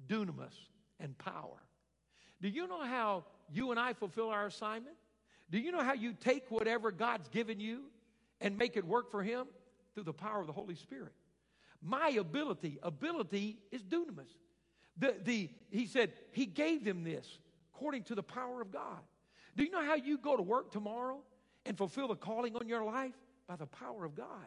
dunamis 0.07 0.55
and 1.01 1.17
power. 1.19 1.63
Do 2.41 2.49
you 2.49 2.69
know 2.69 2.85
how 2.85 3.25
you 3.53 3.71
and 3.73 3.81
I 3.81 3.95
fulfill 3.95 4.29
our 4.29 4.47
assignment? 4.47 4.97
Do 5.51 5.59
you 5.59 5.73
know 5.73 5.83
how 5.83 5.95
you 5.95 6.13
take 6.13 6.51
whatever 6.51 6.93
God's 6.93 7.29
given 7.29 7.59
you 7.59 7.85
and 8.41 8.57
make 8.57 8.77
it 8.77 8.85
work 8.85 9.11
for 9.11 9.23
Him? 9.23 9.47
through 9.99 10.05
the 10.05 10.13
power 10.13 10.41
of 10.41 10.47
the 10.47 10.53
Holy 10.53 10.77
Spirit. 10.77 11.13
My 11.83 12.11
ability, 12.11 12.79
ability 12.85 13.59
is 13.73 13.83
dunamis. 13.83 14.29
The, 14.97 15.17
the, 15.25 15.51
he 15.71 15.87
said, 15.87 16.13
He 16.31 16.47
gave 16.47 16.85
them 16.85 17.03
this 17.03 17.41
according 17.75 18.05
to 18.05 18.15
the 18.15 18.23
power 18.23 18.63
of 18.63 18.71
God. 18.71 19.01
Do 19.57 19.65
you 19.65 19.73
know 19.73 19.85
how 19.85 19.97
you 19.97 20.17
go 20.17 20.37
to 20.37 20.43
work 20.43 20.71
tomorrow 20.71 21.19
and 21.67 21.77
fulfill 21.77 22.07
the 22.07 22.15
calling 22.15 22.55
on 22.55 22.69
your 22.69 22.85
life? 22.85 23.15
By 23.49 23.57
the 23.57 23.67
power 23.67 24.05
of 24.05 24.15
God. 24.15 24.47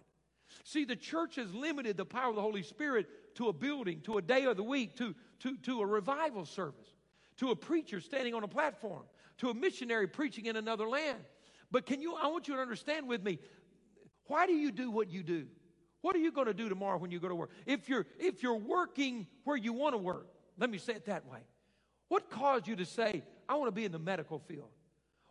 See, 0.64 0.86
the 0.86 0.96
church 0.96 1.36
has 1.36 1.54
limited 1.54 1.98
the 1.98 2.06
power 2.06 2.30
of 2.30 2.36
the 2.36 2.42
Holy 2.42 2.64
Spirit 2.64 3.08
to 3.36 3.48
a 3.48 3.54
building, 3.54 4.02
to 4.02 4.18
a 4.18 4.22
day 4.22 4.46
of 4.46 4.58
the 4.58 4.64
week, 4.64 4.96
to, 4.98 5.16
to, 5.40 5.58
to 5.58 5.82
a 5.82 5.86
revival 5.86 6.46
service 6.46 6.94
to 7.42 7.50
a 7.50 7.56
preacher 7.56 8.00
standing 8.00 8.36
on 8.36 8.44
a 8.44 8.48
platform, 8.48 9.02
to 9.40 9.50
a 9.50 9.54
missionary 9.54 10.06
preaching 10.06 10.46
in 10.46 10.56
another 10.56 10.88
land. 10.88 11.18
But 11.72 11.88
can 11.88 12.00
you, 12.00 12.16
I 12.16 12.28
want 12.28 12.48
you 12.48 12.54
to 12.54 12.62
understand 12.62 13.08
with 13.08 13.24
me, 13.24 13.40
why 14.28 14.46
do 14.46 14.54
you 14.54 14.72
do 14.72 14.92
what 14.92 15.10
you 15.10 15.24
do? 15.24 15.48
What 16.02 16.16
are 16.16 16.20
you 16.20 16.32
going 16.32 16.46
to 16.46 16.54
do 16.54 16.70
tomorrow 16.70 17.00
when 17.00 17.10
you 17.10 17.20
go 17.20 17.28
to 17.28 17.34
work? 17.34 17.50
If 17.66 17.90
you're, 17.90 18.06
if 18.20 18.44
you're 18.44 18.60
working 18.60 19.26
where 19.44 19.58
you 19.58 19.74
want 19.74 19.96
to 19.96 19.98
work, 19.98 20.28
let 20.60 20.70
me 20.70 20.78
say 20.78 20.94
it 20.94 21.06
that 21.08 21.26
way. 21.26 21.40
What 22.10 22.30
caused 22.30 22.68
you 22.68 22.76
to 22.76 22.86
say, 22.86 23.24
I 23.50 23.56
want 23.56 23.70
to 23.70 23.72
be 23.72 23.86
in 23.86 23.92
the 23.92 23.98
medical 24.00 24.38
field? 24.38 24.70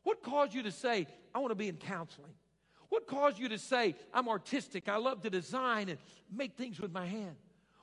What 0.03 0.21
caused 0.21 0.53
you 0.53 0.65
to 0.65 0.73
say, 0.73 1.07
I 1.33 1.39
want 1.39 1.53
to 1.53 1.57
be 1.57 1.69
in 1.69 1.77
counseling? 1.77 2.33
What 2.91 3.07
caused 3.07 3.39
you 3.39 3.49
to 3.49 3.59
say, 3.59 3.95
I'm 4.13 4.29
artistic, 4.29 4.89
I 4.89 4.97
love 4.97 5.23
to 5.23 5.31
design 5.31 5.89
and 5.89 5.99
make 6.31 6.57
things 6.57 6.81
with 6.81 6.93
my 6.93 7.07
hand? 7.07 7.37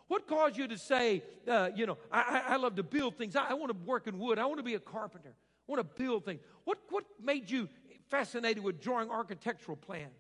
What 0.09 0.27
caused 0.27 0.57
you 0.57 0.67
to 0.67 0.77
say, 0.77 1.23
uh, 1.47 1.69
you 1.75 1.85
know, 1.85 1.97
I, 2.11 2.43
I, 2.49 2.55
love 2.57 2.75
to 2.75 2.83
build 2.83 3.17
things, 3.17 3.35
I, 3.35 3.49
I 3.49 3.53
want 3.55 3.71
to 3.71 3.77
work 3.85 4.07
in 4.07 4.19
wood, 4.19 4.37
I 4.37 4.45
want 4.45 4.57
to 4.57 4.63
be 4.63 4.75
a 4.75 4.79
carpenter, 4.79 5.33
I 5.33 5.71
want 5.71 5.79
to 5.79 6.03
build 6.03 6.25
things? 6.25 6.41
What, 6.65 6.77
what 6.89 7.05
made 7.21 7.49
you 7.49 7.67
fascinated 8.09 8.63
with 8.63 8.81
drawing 8.81 9.09
architectural 9.09 9.77
plans? 9.77 10.13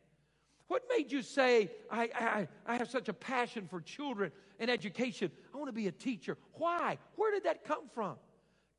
What 0.67 0.83
made 0.89 1.11
you 1.11 1.21
say, 1.21 1.69
I, 1.89 2.09
I, 2.15 2.47
I 2.65 2.77
have 2.77 2.89
such 2.89 3.07
a 3.07 3.13
passion 3.13 3.67
for 3.69 3.81
children 3.81 4.31
and 4.59 4.69
education? 4.69 5.31
I 5.53 5.57
want 5.57 5.69
to 5.69 5.73
be 5.73 5.87
a 5.87 5.93
teacher. 5.93 6.37
Why? 6.53 6.97
Where 7.15 7.31
did 7.31 7.43
that 7.43 7.63
come 7.63 7.89
from? 7.93 8.15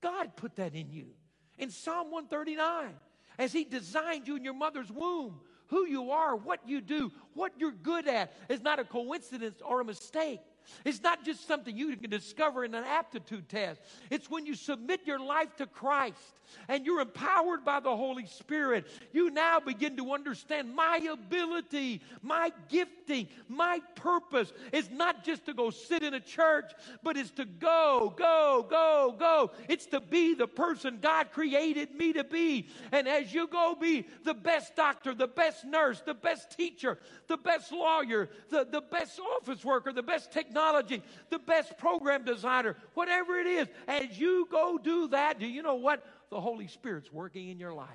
God 0.02 0.36
put 0.36 0.56
that 0.56 0.74
in 0.74 0.90
you. 0.90 1.06
In 1.56 1.70
Psalm 1.70 2.10
139, 2.10 2.94
as 3.38 3.52
He 3.52 3.64
designed 3.64 4.28
you 4.28 4.36
in 4.36 4.44
your 4.44 4.54
mother's 4.54 4.90
womb, 4.90 5.40
who 5.68 5.86
you 5.86 6.10
are, 6.10 6.36
what 6.36 6.60
you 6.66 6.80
do, 6.80 7.12
what 7.34 7.52
you're 7.58 7.72
good 7.72 8.08
at 8.08 8.32
is 8.48 8.62
not 8.62 8.78
a 8.78 8.84
coincidence 8.84 9.60
or 9.64 9.80
a 9.80 9.84
mistake. 9.84 10.40
It's 10.84 11.02
not 11.02 11.24
just 11.24 11.46
something 11.46 11.76
you 11.76 11.96
can 11.96 12.10
discover 12.10 12.64
in 12.64 12.74
an 12.74 12.84
aptitude 12.84 13.48
test. 13.48 13.80
It's 14.10 14.30
when 14.30 14.46
you 14.46 14.54
submit 14.54 15.00
your 15.06 15.18
life 15.18 15.56
to 15.56 15.66
Christ 15.66 16.34
and 16.68 16.86
you're 16.86 17.00
empowered 17.00 17.64
by 17.64 17.80
the 17.80 17.94
Holy 17.94 18.26
Spirit, 18.26 18.86
you 19.12 19.30
now 19.30 19.60
begin 19.60 19.96
to 19.96 20.12
understand 20.12 20.74
my 20.74 20.98
ability, 21.10 22.00
my 22.22 22.52
gifting, 22.68 23.28
my 23.48 23.80
purpose 23.94 24.52
is 24.72 24.90
not 24.90 25.24
just 25.24 25.46
to 25.46 25.54
go 25.54 25.70
sit 25.70 26.02
in 26.02 26.14
a 26.14 26.20
church, 26.20 26.72
but 27.02 27.16
it's 27.16 27.30
to 27.32 27.44
go, 27.44 28.14
go, 28.16 28.66
go, 28.68 29.14
go. 29.18 29.50
It's 29.68 29.86
to 29.86 30.00
be 30.00 30.34
the 30.34 30.46
person 30.46 30.98
God 31.00 31.32
created 31.32 31.94
me 31.94 32.12
to 32.14 32.24
be. 32.24 32.68
And 32.92 33.08
as 33.08 33.32
you 33.32 33.46
go 33.46 33.76
be 33.78 34.06
the 34.24 34.34
best 34.34 34.76
doctor, 34.76 35.14
the 35.14 35.28
best 35.28 35.64
nurse, 35.64 36.00
the 36.00 36.14
best 36.14 36.56
teacher, 36.56 36.98
the 37.26 37.36
best 37.36 37.72
lawyer, 37.72 38.28
the, 38.50 38.66
the 38.70 38.80
best 38.80 39.20
office 39.36 39.64
worker, 39.64 39.92
the 39.92 40.02
best 40.02 40.32
technology, 40.58 41.02
the 41.30 41.38
best 41.38 41.78
program 41.78 42.24
designer, 42.24 42.76
whatever 42.94 43.38
it 43.38 43.46
is, 43.46 43.68
as 43.86 44.18
you 44.18 44.46
go 44.50 44.78
do 44.78 45.08
that, 45.08 45.38
do 45.38 45.46
you 45.46 45.62
know 45.62 45.76
what? 45.76 46.04
the 46.30 46.40
Holy 46.40 46.66
Spirit's 46.66 47.12
working 47.12 47.48
in 47.48 47.58
your 47.58 47.72
life. 47.72 47.88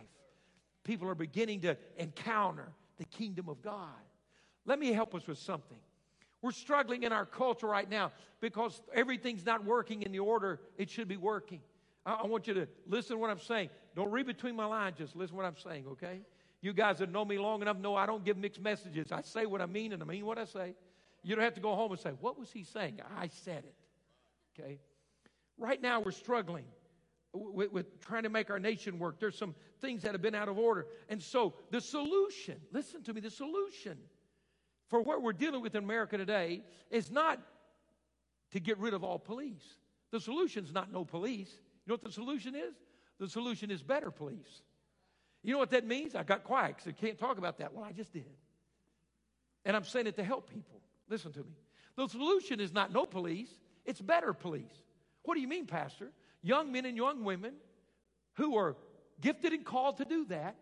People 0.83 1.07
are 1.07 1.15
beginning 1.15 1.61
to 1.61 1.77
encounter 1.97 2.67
the 2.97 3.05
kingdom 3.05 3.47
of 3.47 3.61
God. 3.61 3.89
Let 4.65 4.79
me 4.79 4.91
help 4.91 5.13
us 5.15 5.27
with 5.27 5.37
something. 5.37 5.77
We're 6.41 6.51
struggling 6.51 7.03
in 7.03 7.13
our 7.13 7.25
culture 7.25 7.67
right 7.67 7.89
now 7.89 8.11
because 8.41 8.81
everything's 8.93 9.45
not 9.45 9.63
working 9.63 10.01
in 10.01 10.11
the 10.11 10.19
order 10.19 10.59
it 10.77 10.89
should 10.89 11.07
be 11.07 11.17
working. 11.17 11.61
I, 12.05 12.13
I 12.23 12.27
want 12.27 12.47
you 12.47 12.53
to 12.55 12.67
listen 12.87 13.15
to 13.15 13.17
what 13.19 13.29
I'm 13.29 13.39
saying. 13.39 13.69
Don't 13.95 14.11
read 14.11 14.25
between 14.25 14.55
my 14.55 14.65
lines, 14.65 14.97
just 14.97 15.15
listen 15.15 15.35
to 15.35 15.43
what 15.43 15.45
I'm 15.45 15.57
saying, 15.57 15.85
okay? 15.91 16.21
You 16.61 16.73
guys 16.73 16.99
that 16.99 17.11
know 17.11 17.23
me 17.23 17.37
long 17.37 17.61
enough 17.61 17.77
know 17.77 17.95
I 17.95 18.05
don't 18.05 18.25
give 18.25 18.37
mixed 18.37 18.61
messages. 18.61 19.11
I 19.11 19.21
say 19.21 19.45
what 19.45 19.61
I 19.61 19.67
mean 19.67 19.93
and 19.93 20.01
I 20.01 20.05
mean 20.05 20.25
what 20.25 20.37
I 20.37 20.45
say. 20.45 20.75
You 21.23 21.35
don't 21.35 21.43
have 21.43 21.55
to 21.55 21.61
go 21.61 21.73
home 21.75 21.91
and 21.91 21.99
say, 21.99 22.11
What 22.19 22.37
was 22.37 22.51
he 22.51 22.63
saying? 22.63 22.99
I 23.17 23.27
said 23.27 23.63
it. 23.63 23.75
Okay? 24.59 24.79
Right 25.57 25.81
now 25.81 25.99
we're 26.01 26.11
struggling 26.11 26.65
with, 27.33 27.71
with, 27.71 27.99
trying 27.99 28.23
to 28.23 28.29
make 28.29 28.49
our 28.49 28.59
nation 28.59 28.99
work. 28.99 29.19
There's 29.19 29.37
some 29.37 29.55
things 29.81 30.03
that 30.03 30.11
have 30.11 30.21
been 30.21 30.35
out 30.35 30.49
of 30.49 30.57
order. 30.57 30.87
And 31.09 31.21
so 31.21 31.55
the 31.71 31.81
solution, 31.81 32.57
listen 32.71 33.01
to 33.03 33.13
me, 33.13 33.21
the 33.21 33.31
solution 33.31 33.97
for 34.87 35.01
what 35.01 35.21
we're 35.21 35.33
dealing 35.33 35.61
with 35.61 35.73
in 35.75 35.83
America 35.83 36.17
today 36.17 36.61
is 36.91 37.09
not 37.09 37.39
to 38.51 38.59
get 38.59 38.77
rid 38.77 38.93
of 38.93 39.03
all 39.03 39.17
police. 39.17 39.63
The 40.11 40.19
solution 40.19 40.63
is 40.63 40.71
not 40.71 40.91
no 40.91 41.03
police. 41.03 41.49
You 41.49 41.89
know 41.89 41.93
what 41.95 42.03
the 42.03 42.11
solution 42.11 42.53
is? 42.53 42.75
The 43.19 43.27
solution 43.27 43.71
is 43.71 43.81
better 43.81 44.11
police. 44.11 44.61
You 45.41 45.53
know 45.53 45.57
what 45.57 45.71
that 45.71 45.87
means? 45.87 46.13
I 46.13 46.23
got 46.23 46.43
quiet 46.43 46.77
because 46.77 46.87
I 46.87 46.91
can't 46.91 47.17
talk 47.17 47.37
about 47.37 47.57
that. 47.57 47.73
Well, 47.73 47.83
I 47.83 47.91
just 47.91 48.13
did. 48.13 48.29
And 49.65 49.75
I'm 49.75 49.83
saying 49.83 50.07
it 50.07 50.15
to 50.17 50.23
help 50.23 50.49
people. 50.49 50.82
Listen 51.09 51.31
to 51.33 51.39
me. 51.39 51.55
The 51.95 52.07
solution 52.07 52.59
is 52.59 52.73
not 52.73 52.91
no 52.91 53.05
police, 53.05 53.49
it's 53.85 54.01
better 54.01 54.33
police. 54.33 54.81
What 55.23 55.35
do 55.35 55.41
you 55.41 55.47
mean, 55.47 55.67
Pastor? 55.67 56.11
young 56.43 56.71
men 56.71 56.85
and 56.85 56.95
young 56.95 57.23
women 57.23 57.53
who 58.33 58.57
are 58.57 58.75
gifted 59.21 59.53
and 59.53 59.65
called 59.65 59.97
to 59.97 60.05
do 60.05 60.25
that, 60.25 60.55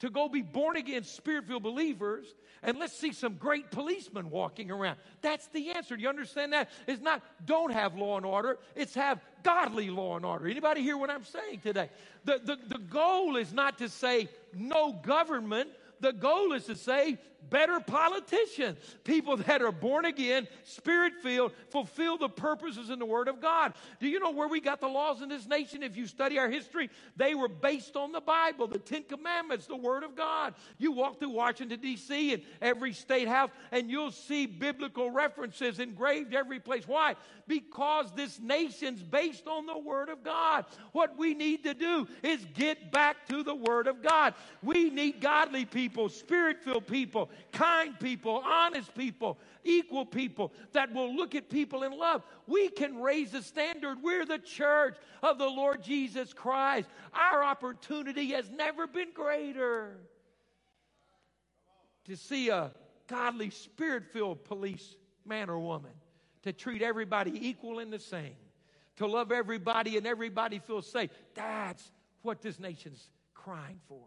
to 0.00 0.10
go 0.10 0.28
be 0.28 0.42
born 0.42 0.76
again, 0.76 1.04
spirit 1.04 1.46
filled 1.46 1.62
believers, 1.62 2.26
and 2.62 2.78
let's 2.78 2.96
see 2.96 3.12
some 3.12 3.34
great 3.34 3.70
policemen 3.70 4.30
walking 4.30 4.70
around. 4.70 4.96
That's 5.20 5.46
the 5.48 5.70
answer. 5.70 5.96
Do 5.96 6.02
you 6.02 6.08
understand 6.08 6.52
that? 6.54 6.70
It's 6.88 7.02
not 7.02 7.22
don't 7.44 7.72
have 7.72 7.94
law 7.94 8.16
and 8.16 8.26
order, 8.26 8.58
it's 8.74 8.94
have 8.94 9.20
godly 9.44 9.90
law 9.90 10.16
and 10.16 10.24
order. 10.24 10.48
Anybody 10.48 10.82
hear 10.82 10.96
what 10.96 11.10
I'm 11.10 11.24
saying 11.24 11.60
today? 11.60 11.90
The, 12.24 12.40
the, 12.42 12.58
the 12.66 12.78
goal 12.78 13.36
is 13.36 13.52
not 13.52 13.78
to 13.78 13.88
say 13.88 14.28
no 14.54 14.92
government, 14.92 15.70
the 16.00 16.12
goal 16.12 16.52
is 16.52 16.64
to 16.64 16.74
say 16.74 17.18
better 17.50 17.80
politicians, 17.80 18.78
people 19.04 19.36
that 19.36 19.62
are 19.62 19.72
born 19.72 20.04
again, 20.04 20.48
spirit 20.64 21.14
filled, 21.22 21.52
fulfill 21.70 22.16
the 22.18 22.28
purposes 22.28 22.90
in 22.90 22.98
the 22.98 23.06
Word 23.06 23.28
of 23.28 23.40
God. 23.40 23.74
Do 24.00 24.08
you 24.08 24.20
know 24.20 24.30
where 24.30 24.48
we 24.48 24.60
got 24.60 24.80
the 24.80 24.88
laws 24.88 25.22
in 25.22 25.28
this 25.28 25.46
nation? 25.46 25.82
If 25.82 25.96
you 25.96 26.06
study 26.06 26.38
our 26.38 26.48
history, 26.48 26.90
they 27.16 27.34
were 27.34 27.48
based 27.48 27.96
on 27.96 28.12
the 28.12 28.20
Bible, 28.20 28.66
the 28.66 28.78
Ten 28.78 29.02
Commandments, 29.04 29.66
the 29.66 29.76
Word 29.76 30.02
of 30.02 30.14
God. 30.16 30.54
You 30.78 30.92
walk 30.92 31.18
through 31.18 31.30
Washington, 31.30 31.80
D.C., 31.80 32.34
and 32.34 32.42
every 32.60 32.92
state 32.92 33.28
house, 33.28 33.50
and 33.70 33.90
you'll 33.90 34.10
see 34.10 34.46
biblical 34.46 35.10
references 35.10 35.78
engraved 35.78 36.34
every 36.34 36.60
place. 36.60 36.86
Why? 36.86 37.16
Because 37.46 38.12
this 38.14 38.38
nation's 38.40 39.02
based 39.02 39.46
on 39.46 39.66
the 39.66 39.78
Word 39.78 40.08
of 40.08 40.22
God. 40.22 40.64
What 40.92 41.18
we 41.18 41.34
need 41.34 41.64
to 41.64 41.74
do 41.74 42.06
is 42.22 42.44
get 42.54 42.92
back 42.92 43.26
to 43.28 43.42
the 43.42 43.54
Word 43.54 43.86
of 43.86 44.02
God. 44.02 44.34
We 44.62 44.90
need 44.90 45.20
godly 45.20 45.64
people, 45.64 46.08
spirit 46.08 46.62
filled 46.62 46.86
people, 46.86 47.30
kind 47.52 47.98
people, 47.98 48.42
honest 48.44 48.94
people, 48.94 49.38
equal 49.64 50.04
people 50.04 50.52
that 50.72 50.92
will 50.92 51.14
look 51.14 51.34
at 51.34 51.48
people 51.48 51.82
in 51.82 51.96
love. 51.96 52.22
We 52.46 52.68
can 52.68 53.00
raise 53.00 53.32
the 53.32 53.42
standard. 53.42 53.98
We're 54.02 54.26
the 54.26 54.38
church 54.38 54.96
of 55.22 55.38
the 55.38 55.48
Lord 55.48 55.82
Jesus 55.82 56.32
Christ. 56.32 56.88
Our 57.12 57.42
opportunity 57.42 58.32
has 58.32 58.50
never 58.50 58.86
been 58.86 59.12
greater 59.14 59.98
to 62.04 62.16
see 62.16 62.48
a 62.48 62.72
godly, 63.06 63.50
spirit 63.50 64.04
filled 64.12 64.44
police 64.44 64.96
man 65.24 65.48
or 65.50 65.58
woman, 65.58 65.92
to 66.42 66.52
treat 66.52 66.82
everybody 66.82 67.48
equal 67.48 67.78
and 67.78 67.92
the 67.92 67.98
same, 67.98 68.34
to 68.96 69.06
love 69.06 69.30
everybody 69.30 69.96
and 69.96 70.06
everybody 70.06 70.58
feel 70.58 70.82
safe. 70.82 71.10
That's 71.34 71.92
what 72.22 72.42
this 72.42 72.58
nation's 72.58 73.08
crying 73.34 73.80
for. 73.88 74.02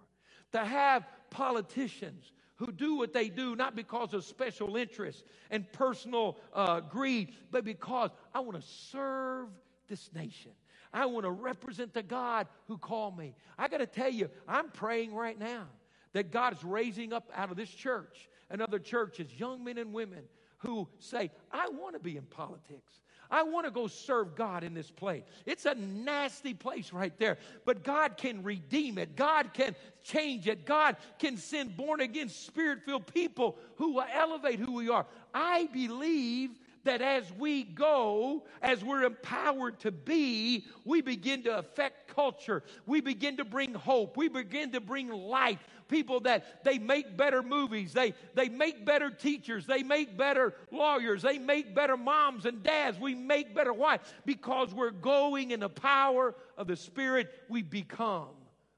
To 0.51 0.63
have 0.63 1.05
politicians 1.29 2.31
who 2.57 2.71
do 2.71 2.95
what 2.95 3.13
they 3.13 3.29
do 3.29 3.55
not 3.55 3.75
because 3.75 4.13
of 4.13 4.23
special 4.23 4.75
interest 4.77 5.23
and 5.51 5.71
personal 5.73 6.37
uh, 6.53 6.79
greed, 6.79 7.33
but 7.51 7.65
because 7.65 8.11
I 8.33 8.39
want 8.39 8.59
to 8.59 8.67
serve 8.91 9.49
this 9.87 10.09
nation. 10.13 10.51
I 10.93 11.05
want 11.07 11.25
to 11.25 11.31
represent 11.31 11.93
the 11.93 12.03
God 12.03 12.47
who 12.67 12.77
called 12.77 13.17
me. 13.17 13.35
I 13.57 13.67
got 13.67 13.79
to 13.79 13.85
tell 13.85 14.09
you, 14.09 14.29
I'm 14.47 14.69
praying 14.69 15.13
right 15.13 15.37
now 15.37 15.65
that 16.13 16.31
God 16.31 16.53
is 16.53 16.63
raising 16.63 17.11
up 17.11 17.29
out 17.35 17.51
of 17.51 17.57
this 17.57 17.69
church 17.69 18.29
and 18.49 18.61
other 18.61 18.79
churches 18.79 19.27
young 19.37 19.63
men 19.63 19.77
and 19.77 19.91
women 19.91 20.23
who 20.59 20.87
say, 20.99 21.31
I 21.51 21.67
want 21.69 21.95
to 21.95 21.99
be 21.99 22.15
in 22.15 22.23
politics. 22.23 23.01
I 23.29 23.43
want 23.43 23.65
to 23.65 23.71
go 23.71 23.87
serve 23.87 24.35
God 24.35 24.63
in 24.63 24.73
this 24.73 24.91
place. 24.91 25.23
It's 25.45 25.65
a 25.65 25.75
nasty 25.75 26.53
place 26.53 26.93
right 26.93 27.17
there, 27.17 27.37
but 27.65 27.83
God 27.83 28.17
can 28.17 28.43
redeem 28.43 28.97
it. 28.97 29.15
God 29.15 29.53
can 29.53 29.75
change 30.03 30.47
it. 30.47 30.65
God 30.65 30.97
can 31.19 31.37
send 31.37 31.75
born 31.75 32.01
again, 32.01 32.29
spirit 32.29 32.83
filled 32.85 33.11
people 33.13 33.57
who 33.77 33.93
will 33.95 34.05
elevate 34.13 34.59
who 34.59 34.73
we 34.73 34.89
are. 34.89 35.05
I 35.33 35.67
believe 35.73 36.51
that 36.85 37.01
as 37.01 37.25
we 37.33 37.63
go, 37.63 38.43
as 38.61 38.83
we're 38.83 39.03
empowered 39.03 39.79
to 39.79 39.91
be, 39.91 40.65
we 40.85 41.01
begin 41.01 41.43
to 41.43 41.57
affect 41.57 42.15
culture. 42.15 42.63
We 42.85 43.01
begin 43.01 43.37
to 43.37 43.45
bring 43.45 43.73
hope. 43.73 44.15
We 44.15 44.29
begin 44.29 44.71
to 44.71 44.79
bring 44.79 45.09
life 45.09 45.59
people 45.87 46.21
that 46.21 46.63
they 46.63 46.77
make 46.77 47.15
better 47.15 47.41
movies, 47.41 47.93
they, 47.93 48.13
they 48.33 48.49
make 48.49 48.85
better 48.85 49.09
teachers, 49.09 49.65
they 49.65 49.83
make 49.83 50.17
better 50.17 50.53
lawyers, 50.71 51.21
they 51.21 51.37
make 51.37 51.75
better 51.75 51.97
moms 51.97 52.45
and 52.45 52.63
dads, 52.63 52.99
we 52.99 53.15
make 53.15 53.55
better 53.55 53.73
wives 53.73 54.03
because 54.25 54.73
we're 54.73 54.91
going 54.91 55.51
in 55.51 55.59
the 55.59 55.69
power 55.69 56.35
of 56.57 56.67
the 56.67 56.75
Spirit. 56.75 57.31
We 57.49 57.61
become 57.61 58.27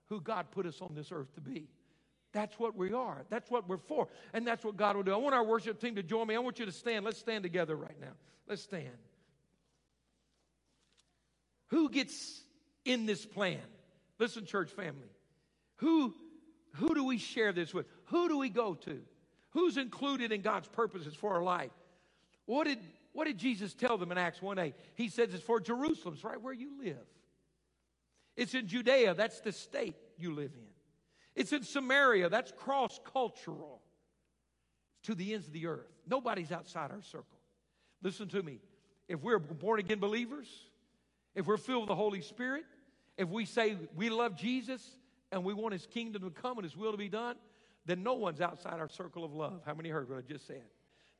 who 0.09 0.21
God 0.21 0.47
put 0.51 0.65
us 0.65 0.81
on 0.81 0.93
this 0.95 1.11
earth 1.11 1.33
to 1.35 1.41
be. 1.41 1.67
That's 2.33 2.59
what 2.59 2.75
we 2.75 2.93
are. 2.93 3.25
That's 3.29 3.49
what 3.49 3.67
we're 3.67 3.77
for. 3.77 4.07
And 4.33 4.45
that's 4.45 4.63
what 4.63 4.77
God 4.77 4.95
will 4.95 5.03
do. 5.03 5.13
I 5.13 5.17
want 5.17 5.33
our 5.33 5.43
worship 5.43 5.79
team 5.79 5.95
to 5.95 6.03
join 6.03 6.27
me. 6.27 6.35
I 6.35 6.39
want 6.39 6.59
you 6.59 6.65
to 6.65 6.71
stand. 6.71 7.05
Let's 7.05 7.17
stand 7.17 7.43
together 7.43 7.75
right 7.75 7.99
now. 7.99 8.13
Let's 8.47 8.61
stand. 8.61 8.89
Who 11.69 11.89
gets 11.89 12.41
in 12.87 13.05
this 13.05 13.25
plan. 13.25 13.59
Listen, 14.17 14.45
church 14.45 14.71
family. 14.71 15.09
Who, 15.77 16.15
who 16.73 16.93
do 16.93 17.03
we 17.03 17.17
share 17.17 17.51
this 17.51 17.73
with? 17.73 17.85
Who 18.05 18.27
do 18.27 18.37
we 18.37 18.49
go 18.49 18.73
to? 18.75 19.01
Who's 19.51 19.77
included 19.77 20.31
in 20.31 20.41
God's 20.41 20.67
purposes 20.67 21.15
for 21.15 21.33
our 21.33 21.43
life? 21.43 21.71
What 22.45 22.65
did, 22.65 22.79
what 23.13 23.25
did 23.25 23.37
Jesus 23.37 23.73
tell 23.73 23.97
them 23.97 24.11
in 24.11 24.17
Acts 24.17 24.41
1 24.41 24.59
8? 24.59 24.75
He 24.95 25.09
says 25.09 25.33
it's 25.33 25.43
for 25.43 25.59
Jerusalem, 25.59 26.13
it's 26.13 26.23
right 26.23 26.41
where 26.41 26.53
you 26.53 26.71
live. 26.83 27.05
It's 28.35 28.53
in 28.53 28.67
Judea, 28.67 29.15
that's 29.15 29.41
the 29.41 29.51
state 29.51 29.95
you 30.17 30.33
live 30.33 30.51
in. 30.53 30.67
It's 31.35 31.53
in 31.53 31.63
Samaria, 31.63 32.29
that's 32.29 32.51
cross 32.51 32.99
cultural 33.11 33.81
to 35.03 35.15
the 35.15 35.33
ends 35.33 35.47
of 35.47 35.53
the 35.53 35.67
earth. 35.67 35.91
Nobody's 36.07 36.51
outside 36.51 36.91
our 36.91 37.01
circle. 37.01 37.39
Listen 38.03 38.27
to 38.29 38.43
me. 38.43 38.59
If 39.07 39.23
we're 39.23 39.39
born 39.39 39.79
again 39.79 39.99
believers, 39.99 40.47
if 41.33 41.47
we're 41.47 41.57
filled 41.57 41.83
with 41.83 41.87
the 41.89 41.95
Holy 41.95 42.21
Spirit, 42.21 42.65
if 43.17 43.29
we 43.29 43.45
say 43.45 43.77
we 43.95 44.09
love 44.09 44.35
Jesus 44.35 44.97
and 45.31 45.43
we 45.43 45.53
want 45.53 45.73
his 45.73 45.85
kingdom 45.85 46.23
to 46.23 46.29
come 46.29 46.57
and 46.57 46.63
his 46.63 46.77
will 46.77 46.91
to 46.91 46.97
be 46.97 47.09
done, 47.09 47.35
then 47.85 48.03
no 48.03 48.13
one's 48.13 48.41
outside 48.41 48.79
our 48.79 48.89
circle 48.89 49.23
of 49.23 49.33
love. 49.33 49.61
How 49.65 49.73
many 49.73 49.89
heard 49.89 50.09
what 50.09 50.17
I 50.17 50.21
just 50.21 50.47
said? 50.47 50.63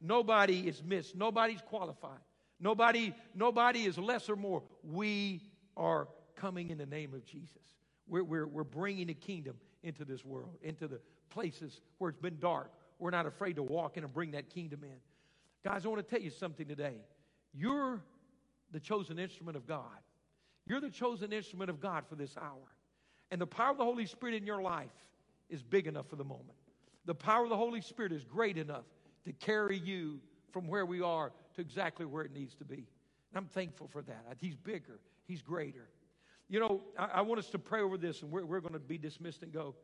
Nobody 0.02 0.68
is 0.68 0.84
missed. 0.84 1.16
Nobody's 1.16 1.62
qualified. 1.62 2.20
Nobody, 2.60 3.14
nobody 3.36 3.86
is 3.86 3.98
less 3.98 4.30
or 4.30 4.36
more. 4.36 4.64
We 4.84 5.42
are 5.76 6.08
coming 6.36 6.70
in 6.70 6.78
the 6.78 6.86
name 6.86 7.14
of 7.14 7.26
Jesus. 7.26 7.62
We're, 8.08 8.24
we're, 8.24 8.48
we're 8.48 8.64
bringing 8.64 9.08
the 9.08 9.14
kingdom 9.14 9.56
into 9.84 10.06
this 10.06 10.26
world, 10.26 10.58
into 10.62 10.88
the 10.88 11.00
places 11.30 11.82
where 11.98 12.10
it's 12.10 12.20
been 12.20 12.40
dark. 12.40 12.72
We're 13.00 13.12
not 13.12 13.26
afraid 13.26 13.56
to 13.58 13.64
walk 13.64 13.98
in 13.98 14.04
and 14.04 14.14
bring 14.14 14.32
that 14.32 14.50
kingdom 14.50 14.84
in. 14.84 14.98
Guys, 15.64 15.86
I 15.86 15.90
want 15.90 16.08
to 16.08 16.16
tell 16.16 16.24
you 16.24 16.32
something 16.32 16.68
today. 16.68 16.96
You're 17.54 18.02
the 18.72 18.80
chosen 18.80 19.20
instrument 19.20 19.58
of 19.58 19.68
God. 19.68 19.84
You're 20.66 20.82
the 20.82 20.90
chosen 20.90 21.32
instrument 21.32 21.70
of 21.70 21.80
God 21.80 22.06
for 22.08 22.16
this 22.16 22.36
hour. 22.38 22.72
And 23.32 23.42
the 23.42 23.48
power 23.48 23.72
of 23.72 23.78
the 23.78 23.84
Holy 23.84 24.06
Spirit 24.06 24.36
in 24.36 24.46
your 24.46 24.62
life 24.62 24.92
is 25.50 25.62
big 25.62 25.88
enough 25.88 26.08
for 26.08 26.16
the 26.16 26.24
moment. 26.24 26.58
The 27.06 27.16
power 27.16 27.44
of 27.44 27.50
the 27.50 27.58
Holy 27.58 27.82
Spirit 27.82 28.12
is 28.12 28.24
great 28.24 28.58
enough 28.58 28.86
to 29.26 29.34
carry 29.34 29.78
you 29.78 30.20
from 30.52 30.68
where 30.68 30.86
we 30.86 31.02
are 31.02 31.32
to 31.56 31.62
exactly 31.62 32.06
where 32.06 32.24
it 32.24 32.34
needs 32.34 32.56
to 32.56 32.66
be. 32.66 32.76
And 32.76 33.36
I'm 33.36 33.46
thankful 33.46 33.88
for 33.88 34.02
that. 34.04 34.38
He's 34.40 34.56
bigger, 34.56 35.00
He's 35.26 35.42
greater. 35.42 35.90
You 36.50 36.62
know, 36.62 36.82
I, 36.98 37.06
I 37.16 37.22
want 37.22 37.40
us 37.40 37.50
to 37.50 37.60
pray 37.60 37.82
over 37.82 37.98
this, 37.98 38.22
and 38.22 38.32
we're, 38.32 38.46
we're 38.46 38.62
going 38.62 38.74
to 38.74 38.80
be 38.80 38.98
dismissed 38.98 39.44
and 39.44 39.52
go. 39.52 39.76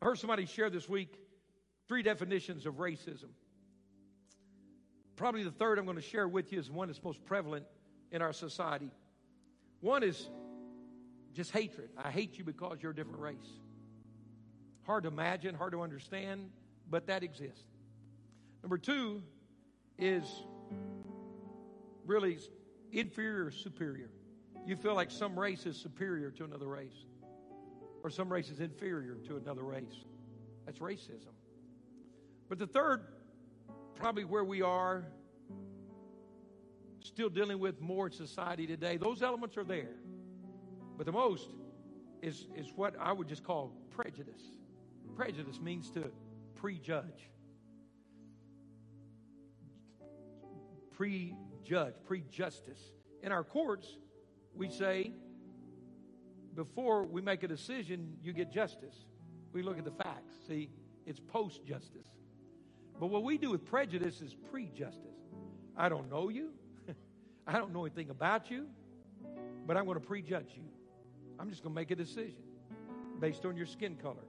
I 0.00 0.04
heard 0.04 0.18
somebody 0.18 0.46
share 0.46 0.70
this 0.70 0.88
week 0.88 1.18
three 1.88 2.02
definitions 2.02 2.66
of 2.66 2.74
racism. 2.74 3.30
Probably 5.16 5.42
the 5.42 5.50
third 5.50 5.78
I'm 5.78 5.84
going 5.84 5.96
to 5.96 6.02
share 6.02 6.28
with 6.28 6.52
you 6.52 6.60
is 6.60 6.70
one 6.70 6.88
that's 6.88 7.02
most 7.02 7.24
prevalent 7.24 7.66
in 8.12 8.22
our 8.22 8.32
society. 8.32 8.90
One 9.80 10.02
is 10.02 10.28
just 11.34 11.50
hatred. 11.50 11.90
I 11.96 12.10
hate 12.10 12.38
you 12.38 12.44
because 12.44 12.78
you're 12.82 12.92
a 12.92 12.94
different 12.94 13.20
race. 13.20 13.36
Hard 14.84 15.04
to 15.04 15.08
imagine, 15.08 15.54
hard 15.54 15.72
to 15.72 15.82
understand, 15.82 16.50
but 16.90 17.06
that 17.06 17.22
exists. 17.22 17.64
Number 18.62 18.78
two 18.78 19.22
is 19.98 20.24
really 22.04 22.38
inferior 22.92 23.50
superior. 23.50 24.10
You 24.66 24.76
feel 24.76 24.94
like 24.94 25.10
some 25.10 25.38
race 25.38 25.66
is 25.66 25.76
superior 25.76 26.30
to 26.32 26.44
another 26.44 26.66
race, 26.66 27.06
or 28.04 28.10
some 28.10 28.32
race 28.32 28.50
is 28.50 28.60
inferior 28.60 29.16
to 29.26 29.36
another 29.36 29.62
race. 29.62 30.04
That's 30.66 30.78
racism. 30.78 31.32
But 32.48 32.58
the 32.58 32.66
third, 32.66 33.02
probably 33.94 34.24
where 34.24 34.44
we 34.44 34.62
are 34.62 35.04
still 37.00 37.28
dealing 37.28 37.58
with 37.58 37.80
more 37.80 38.06
in 38.06 38.12
society 38.12 38.66
today, 38.66 38.96
those 38.96 39.22
elements 39.22 39.56
are 39.56 39.64
there. 39.64 39.94
But 40.96 41.06
the 41.06 41.12
most 41.12 41.50
is, 42.22 42.46
is 42.56 42.72
what 42.74 42.94
I 43.00 43.12
would 43.12 43.28
just 43.28 43.44
call 43.44 43.72
prejudice. 43.90 44.42
Prejudice 45.16 45.60
means 45.60 45.90
to 45.90 46.10
prejudge. 46.54 47.28
Prejudge, 50.92 51.94
prejustice. 52.06 52.80
In 53.22 53.32
our 53.32 53.44
courts, 53.44 53.98
we 54.54 54.68
say 54.68 55.12
before 56.54 57.04
we 57.04 57.20
make 57.20 57.42
a 57.42 57.48
decision, 57.48 58.16
you 58.22 58.32
get 58.32 58.52
justice. 58.52 59.06
We 59.52 59.62
look 59.62 59.78
at 59.78 59.84
the 59.84 59.90
facts. 59.90 60.34
See, 60.46 60.70
it's 61.06 61.20
post 61.20 61.64
justice. 61.64 62.08
But 63.00 63.08
what 63.08 63.24
we 63.24 63.38
do 63.38 63.50
with 63.50 63.64
prejudice 63.64 64.20
is 64.20 64.34
pre 64.50 64.66
justice. 64.66 65.18
I 65.76 65.88
don't 65.88 66.10
know 66.10 66.28
you. 66.28 66.50
I 67.46 67.58
don't 67.58 67.72
know 67.72 67.84
anything 67.84 68.10
about 68.10 68.50
you, 68.50 68.66
but 69.66 69.76
I'm 69.76 69.86
going 69.86 69.98
to 69.98 70.06
prejudge 70.06 70.52
you. 70.54 70.62
I'm 71.38 71.50
just 71.50 71.62
going 71.62 71.74
to 71.74 71.80
make 71.80 71.90
a 71.90 71.96
decision 71.96 72.42
based 73.20 73.44
on 73.44 73.56
your 73.56 73.66
skin 73.66 73.96
color, 73.96 74.24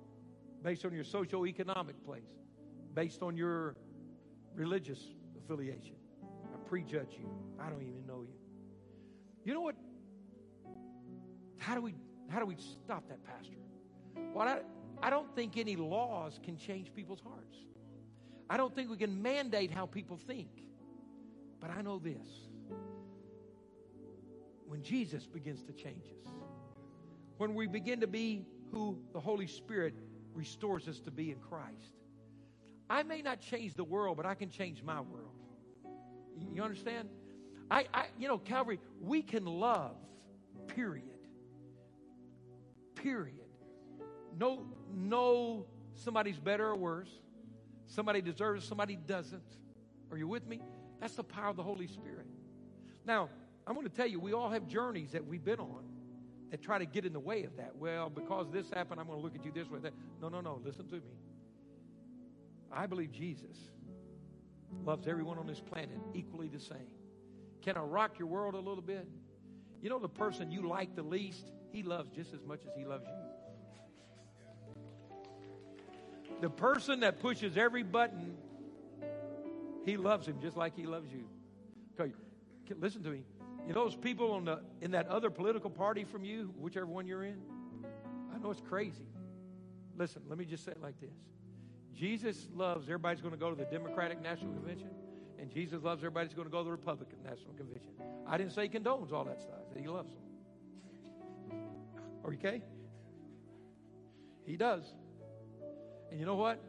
based 0.63 0.85
on 0.85 0.93
your 0.93 1.03
socioeconomic 1.03 1.93
place, 2.05 2.23
based 2.93 3.21
on 3.21 3.37
your 3.37 3.75
religious 4.55 4.99
affiliation. 5.37 5.95
I 6.23 6.57
prejudge 6.69 7.15
you. 7.19 7.29
I 7.59 7.69
don't 7.69 7.81
even 7.81 8.05
know 8.05 8.21
you. 8.21 8.35
You 9.43 9.53
know 9.53 9.61
what? 9.61 9.75
How 11.57 11.75
do 11.75 11.81
we 11.81 11.95
how 12.29 12.39
do 12.39 12.45
we 12.45 12.55
stop 12.55 13.07
that, 13.09 13.23
Pastor? 13.23 13.57
Well, 14.33 14.47
I, 14.47 14.59
I 15.05 15.09
don't 15.09 15.33
think 15.35 15.57
any 15.57 15.75
laws 15.75 16.39
can 16.43 16.57
change 16.57 16.93
people's 16.93 17.19
hearts. 17.19 17.57
I 18.49 18.57
don't 18.57 18.73
think 18.73 18.89
we 18.89 18.97
can 18.97 19.21
mandate 19.21 19.71
how 19.71 19.85
people 19.85 20.17
think. 20.17 20.49
But 21.59 21.71
I 21.71 21.81
know 21.81 21.99
this 21.99 22.27
when 24.67 24.81
Jesus 24.81 25.27
begins 25.27 25.63
to 25.63 25.73
change 25.73 26.05
us, 26.05 26.31
when 27.43 27.55
we 27.55 27.67
begin 27.67 27.99
to 27.99 28.07
be 28.07 28.45
who 28.71 28.97
the 29.11 29.19
Holy 29.19 29.47
Spirit 29.47 29.93
restores 30.33 30.87
us 30.87 31.01
to 31.01 31.11
be 31.11 31.29
in 31.29 31.39
Christ, 31.39 31.97
I 32.89 33.03
may 33.03 33.21
not 33.21 33.41
change 33.41 33.73
the 33.73 33.83
world, 33.83 34.15
but 34.15 34.25
I 34.25 34.33
can 34.33 34.49
change 34.49 34.81
my 34.81 35.01
world. 35.01 35.33
You 36.53 36.63
understand? 36.63 37.09
I, 37.69 37.85
I 37.93 38.05
you 38.17 38.29
know, 38.29 38.37
Calvary, 38.37 38.79
we 39.01 39.21
can 39.21 39.45
love, 39.45 39.97
period. 40.67 41.03
Period. 42.95 43.35
No, 44.39 44.65
no, 44.95 45.65
somebody's 45.95 46.39
better 46.39 46.67
or 46.67 46.77
worse. 46.77 47.11
Somebody 47.87 48.21
deserves, 48.21 48.65
somebody 48.65 48.95
doesn't. 48.95 49.43
Are 50.11 50.17
you 50.17 50.29
with 50.29 50.47
me? 50.47 50.61
That's 51.01 51.15
the 51.15 51.25
power 51.25 51.49
of 51.49 51.57
the 51.57 51.63
Holy 51.63 51.87
Spirit. 51.87 52.27
Now, 53.05 53.27
I'm 53.67 53.75
going 53.75 53.85
to 53.85 53.93
tell 53.93 54.07
you, 54.07 54.21
we 54.21 54.31
all 54.31 54.49
have 54.49 54.65
journeys 54.65 55.11
that 55.11 55.27
we've 55.27 55.43
been 55.43 55.59
on 55.59 55.92
that 56.53 56.61
try 56.61 56.77
to 56.77 56.85
get 56.85 57.03
in 57.03 57.13
the 57.13 57.19
way 57.19 57.45
of 57.45 57.57
that. 57.57 57.75
Well, 57.79 58.11
because 58.11 58.45
this 58.51 58.69
happened, 58.69 59.01
I'm 59.01 59.07
going 59.07 59.17
to 59.17 59.23
look 59.23 59.33
at 59.33 59.43
you 59.43 59.51
this 59.51 59.71
way. 59.71 59.79
That. 59.79 59.91
No, 60.21 60.29
no, 60.29 60.39
no. 60.39 60.61
Listen 60.63 60.87
to 60.89 60.97
me. 60.97 61.01
I 62.71 62.85
believe 62.85 63.11
Jesus 63.11 63.57
loves 64.85 65.07
everyone 65.07 65.39
on 65.39 65.47
this 65.47 65.59
planet 65.59 65.97
equally 66.13 66.49
the 66.49 66.59
same. 66.59 66.91
Can 67.63 67.75
I 67.75 67.79
rock 67.79 68.19
your 68.19 68.27
world 68.27 68.53
a 68.53 68.59
little 68.59 68.83
bit? 68.83 69.07
You 69.81 69.89
know, 69.89 69.97
the 69.97 70.07
person 70.07 70.51
you 70.51 70.67
like 70.67 70.95
the 70.95 71.01
least, 71.01 71.51
he 71.71 71.81
loves 71.81 72.11
just 72.15 72.35
as 72.35 72.45
much 72.45 72.61
as 72.67 72.75
he 72.77 72.85
loves 72.85 73.07
you. 73.07 73.15
The 76.39 76.51
person 76.51 76.99
that 76.99 77.19
pushes 77.19 77.57
every 77.57 77.81
button, 77.81 78.37
he 79.87 79.97
loves 79.97 80.27
him 80.27 80.37
just 80.39 80.55
like 80.55 80.75
he 80.75 80.85
loves 80.85 81.11
you. 81.11 81.27
Okay, 81.99 82.13
listen 82.79 83.01
to 83.01 83.09
me. 83.09 83.23
You 83.67 83.73
know 83.73 83.85
those 83.85 83.95
people 83.95 84.39
the, 84.41 84.61
in 84.81 84.91
that 84.91 85.07
other 85.07 85.29
political 85.29 85.69
party 85.69 86.03
from 86.03 86.25
you, 86.25 86.53
whichever 86.57 86.85
one 86.85 87.07
you're 87.07 87.23
in? 87.23 87.37
I 88.33 88.37
know 88.37 88.51
it's 88.51 88.61
crazy. 88.61 89.07
Listen, 89.97 90.23
let 90.27 90.37
me 90.37 90.45
just 90.45 90.65
say 90.65 90.71
it 90.71 90.81
like 90.81 90.99
this 90.99 91.15
Jesus 91.95 92.47
loves 92.53 92.85
everybody's 92.87 93.21
going 93.21 93.33
to 93.33 93.39
go 93.39 93.49
to 93.49 93.55
the 93.55 93.65
Democratic 93.65 94.21
National 94.21 94.51
Convention, 94.53 94.89
and 95.39 95.49
Jesus 95.51 95.83
loves 95.83 95.99
everybody's 96.01 96.33
going 96.33 96.47
to 96.47 96.51
go 96.51 96.59
to 96.59 96.65
the 96.65 96.71
Republican 96.71 97.19
National 97.23 97.53
Convention. 97.53 97.91
I 98.27 98.37
didn't 98.37 98.53
say 98.53 98.63
he 98.63 98.69
condones 98.69 99.13
all 99.13 99.23
that 99.25 99.41
stuff, 99.41 99.61
he 99.79 99.87
loves 99.87 100.09
them. 100.09 100.23
Are 102.25 102.31
you 102.31 102.37
Okay? 102.39 102.61
He 104.45 104.57
does. 104.57 104.83
And 106.11 106.19
you 106.19 106.25
know 106.25 106.35
what? 106.35 106.59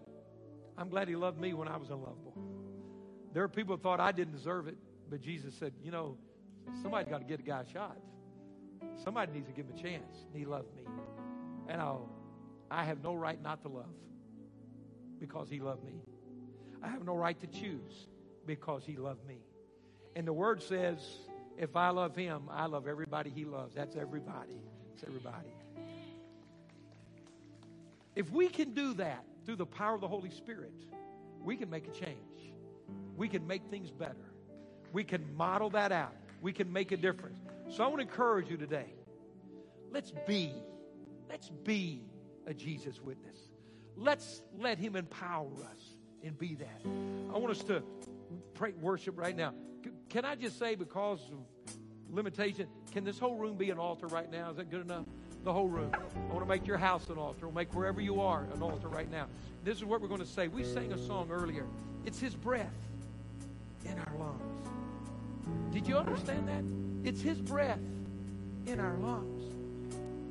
I'm 0.79 0.89
glad 0.89 1.09
he 1.09 1.17
loved 1.17 1.41
me 1.41 1.55
when 1.55 1.69
I 1.69 1.77
was 1.77 1.91
unlovable. 1.91 2.35
There 3.33 3.43
are 3.43 3.49
people 3.49 3.77
who 3.77 3.83
thought 3.83 4.01
I 4.01 4.13
didn't 4.13 4.35
deserve 4.35 4.69
it, 4.69 4.77
but 5.11 5.21
Jesus 5.21 5.55
said, 5.55 5.73
you 5.83 5.91
know, 5.91 6.17
Somebody's 6.83 7.09
got 7.09 7.19
to 7.19 7.25
get 7.25 7.41
a 7.41 7.43
guy 7.43 7.61
a 7.61 7.73
shot. 7.73 7.97
Somebody 9.03 9.33
needs 9.33 9.47
to 9.49 9.53
give 9.53 9.67
him 9.67 9.75
a 9.77 9.83
chance. 9.83 10.27
And 10.33 10.39
He 10.39 10.47
loved 10.47 10.75
me. 10.77 10.83
And 11.69 11.81
I'll, 11.81 12.09
I 12.71 12.85
have 12.85 13.03
no 13.03 13.15
right 13.15 13.41
not 13.43 13.63
to 13.63 13.69
love 13.69 13.87
because 15.19 15.49
he 15.49 15.61
loved 15.61 15.85
me. 15.85 16.03
I 16.83 16.89
have 16.89 17.05
no 17.05 17.15
right 17.15 17.39
to 17.41 17.47
choose 17.47 18.09
because 18.47 18.85
he 18.85 18.97
loved 18.97 19.27
me. 19.27 19.39
And 20.17 20.27
the 20.27 20.33
word 20.33 20.63
says, 20.63 20.99
if 21.57 21.77
I 21.77 21.91
love 21.91 22.15
him, 22.15 22.43
I 22.51 22.67
love 22.67 22.87
everybody 22.87 23.31
he 23.31 23.45
loves. 23.45 23.75
That's 23.75 23.97
everybody. 23.97 24.61
It's 24.93 25.05
everybody. 25.05 25.49
If 28.15 28.31
we 28.31 28.49
can 28.49 28.75
do 28.75 28.95
that 28.95 29.25
through 29.47 29.57
the 29.57 29.67
power 29.67 29.95
of 29.95 30.01
the 30.01 30.09
Holy 30.09 30.31
Spirit, 30.31 30.75
we 31.43 31.57
can 31.57 31.71
make 31.71 31.89
a 31.89 31.93
change. 31.93 32.19
We 33.17 33.29
can 33.29 33.47
make 33.47 33.63
things 33.71 33.91
better. 33.91 34.31
We 34.93 35.05
can 35.05 35.25
model 35.37 35.71
that 35.71 35.91
out 35.91 36.15
we 36.45 36.53
can 36.53 36.71
make 36.71 36.93
a 36.93 36.97
difference. 36.99 37.39
So 37.71 37.83
I 37.83 37.87
want 37.87 38.01
to 38.01 38.03
encourage 38.03 38.51
you 38.51 38.59
today. 38.59 38.93
let's 39.91 40.13
be, 40.27 40.53
let's 41.31 41.49
be 41.49 42.03
a 42.47 42.53
Jesus 42.53 43.01
witness. 43.01 43.39
Let's 43.97 44.43
let 44.59 44.79
him 44.79 44.95
empower 44.95 45.49
us 45.65 45.97
and 46.23 46.39
be 46.39 46.57
that. 46.57 46.83
I 47.35 47.39
want 47.39 47.51
us 47.51 47.65
to 47.65 47.83
pray 48.53 48.73
worship 48.73 49.19
right 49.19 49.35
now. 49.35 49.55
Can 50.11 50.27
I 50.27 50.35
just 50.35 50.59
say, 50.59 50.75
because 50.75 51.21
of 51.33 51.39
limitation, 52.11 52.67
can 52.93 53.05
this 53.05 53.19
whole 53.19 53.37
room 53.37 53.57
be 53.57 53.71
an 53.71 53.79
altar 53.79 54.07
right 54.09 54.31
now? 54.31 54.51
Is 54.51 54.59
that 54.59 54.71
good 54.71 54.83
enough? 54.83 55.07
The 55.45 55.53
whole 55.53 55.69
room. 55.69 55.93
I 55.95 56.33
want 56.33 56.41
to 56.41 56.49
make 56.49 56.67
your 56.67 56.79
house 56.79 57.09
an 57.09 57.17
altar. 57.17 57.47
I'll 57.47 57.53
make 57.53 57.75
wherever 57.75 58.03
you 58.03 58.21
are 58.21 58.47
an 58.55 58.61
altar 58.61 58.89
right 58.89 59.11
now. 59.11 59.29
This 59.65 59.79
is 59.79 59.85
what 59.87 60.03
we're 60.03 60.09
going 60.09 60.21
to 60.21 60.27
say. 60.27 60.49
We 60.49 60.63
sang 60.63 60.93
a 60.93 60.99
song 60.99 61.31
earlier. 61.31 61.65
It's 62.05 62.21
His 62.21 62.35
breath 62.35 62.75
in 63.87 63.99
our 63.99 64.19
lungs. 64.19 64.54
Did 65.73 65.87
you 65.87 65.97
understand 65.97 66.49
that? 66.49 67.09
It's 67.09 67.21
His 67.21 67.39
breath 67.39 67.81
in 68.67 68.81
our 68.81 68.97
lungs. 68.97 69.43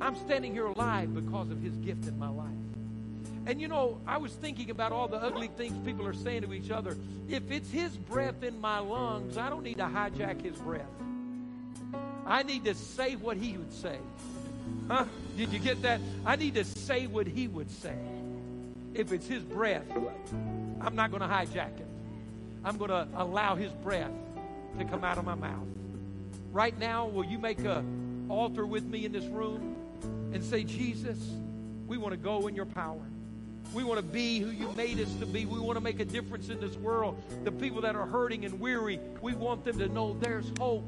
I'm 0.02 0.16
standing 0.16 0.54
here 0.54 0.66
alive 0.66 1.14
because 1.14 1.50
of 1.52 1.62
His 1.62 1.76
gift 1.78 2.08
in 2.08 2.18
my 2.18 2.30
life. 2.30 2.48
And 3.46 3.60
you 3.60 3.68
know, 3.68 4.00
I 4.08 4.18
was 4.18 4.32
thinking 4.34 4.70
about 4.70 4.92
all 4.92 5.08
the 5.08 5.18
ugly 5.18 5.50
things 5.50 5.78
people 5.86 6.08
are 6.08 6.14
saying 6.14 6.44
to 6.44 6.54
each 6.54 6.72
other. 6.72 6.98
If 7.30 7.52
it's 7.52 7.70
His 7.70 7.96
breath 7.96 8.42
in 8.44 8.60
my 8.62 8.80
lungs, 8.80 9.38
I 9.38 9.50
don't 9.50 9.64
need 9.64 9.78
to 9.78 9.84
hijack 9.84 10.42
His 10.42 10.56
breath. 10.58 10.88
I 12.26 12.44
need 12.44 12.64
to 12.66 12.74
say 12.74 13.16
what 13.16 13.38
He 13.38 13.58
would 13.58 13.74
say. 13.74 13.98
Huh? 14.88 15.06
Did 15.38 15.52
you 15.52 15.60
get 15.60 15.82
that? 15.82 16.00
I 16.26 16.36
need 16.38 16.56
to 16.56 16.64
say 16.64 17.08
what 17.08 17.28
He 17.28 17.48
would 17.48 17.70
say. 17.70 17.98
If 18.94 19.12
it's 19.12 19.28
His 19.28 19.44
breath, 19.44 19.86
I'm 20.82 20.96
not 20.96 21.12
going 21.12 21.22
to 21.22 21.28
hijack 21.28 21.80
it. 21.80 21.88
I'm 22.64 22.78
going 22.78 22.92
to 22.92 23.08
allow 23.16 23.56
His 23.56 23.72
breath 23.74 24.12
to 24.78 24.86
come 24.86 25.04
out 25.04 25.18
of 25.18 25.26
my 25.26 25.36
mouth. 25.36 25.68
Right 26.52 26.78
now, 26.78 27.08
will 27.08 27.26
you 27.26 27.40
make 27.40 27.60
a 27.60 27.84
altar 28.30 28.66
with 28.66 28.86
me 28.86 29.06
in 29.06 29.12
this 29.12 29.26
room 29.26 29.76
and 30.34 30.44
say, 30.44 30.64
Jesus, 30.64 31.18
we 31.88 31.98
want 31.98 32.14
to 32.14 32.18
go 32.18 32.48
in 32.48 32.56
your 32.56 32.66
power. 32.66 33.02
We 33.74 33.84
want 33.84 34.00
to 34.00 34.06
be 34.06 34.40
who 34.40 34.52
you 34.52 34.72
made 34.74 35.00
us 35.00 35.14
to 35.16 35.26
be. 35.26 35.46
We 35.46 35.60
want 35.60 35.78
to 35.78 35.84
make 35.84 36.00
a 36.00 36.06
difference 36.06 36.50
in 36.50 36.60
this 36.60 36.76
world. 36.76 37.22
The 37.44 37.52
people 37.52 37.82
that 37.82 37.96
are 37.96 38.06
hurting 38.06 38.46
and 38.46 38.60
weary, 38.60 39.00
we 39.22 39.34
want 39.34 39.64
them 39.64 39.80
to 39.80 39.88
know 39.88 40.16
there's 40.20 40.52
hope 40.60 40.86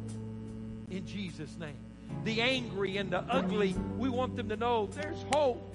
in 0.89 1.05
Jesus' 1.05 1.57
name. 1.57 1.77
The 2.23 2.41
angry 2.41 2.97
and 2.97 3.11
the 3.11 3.19
ugly, 3.21 3.75
we 3.97 4.09
want 4.09 4.36
them 4.36 4.49
to 4.49 4.55
know 4.55 4.88
there's 4.88 5.23
hope 5.31 5.74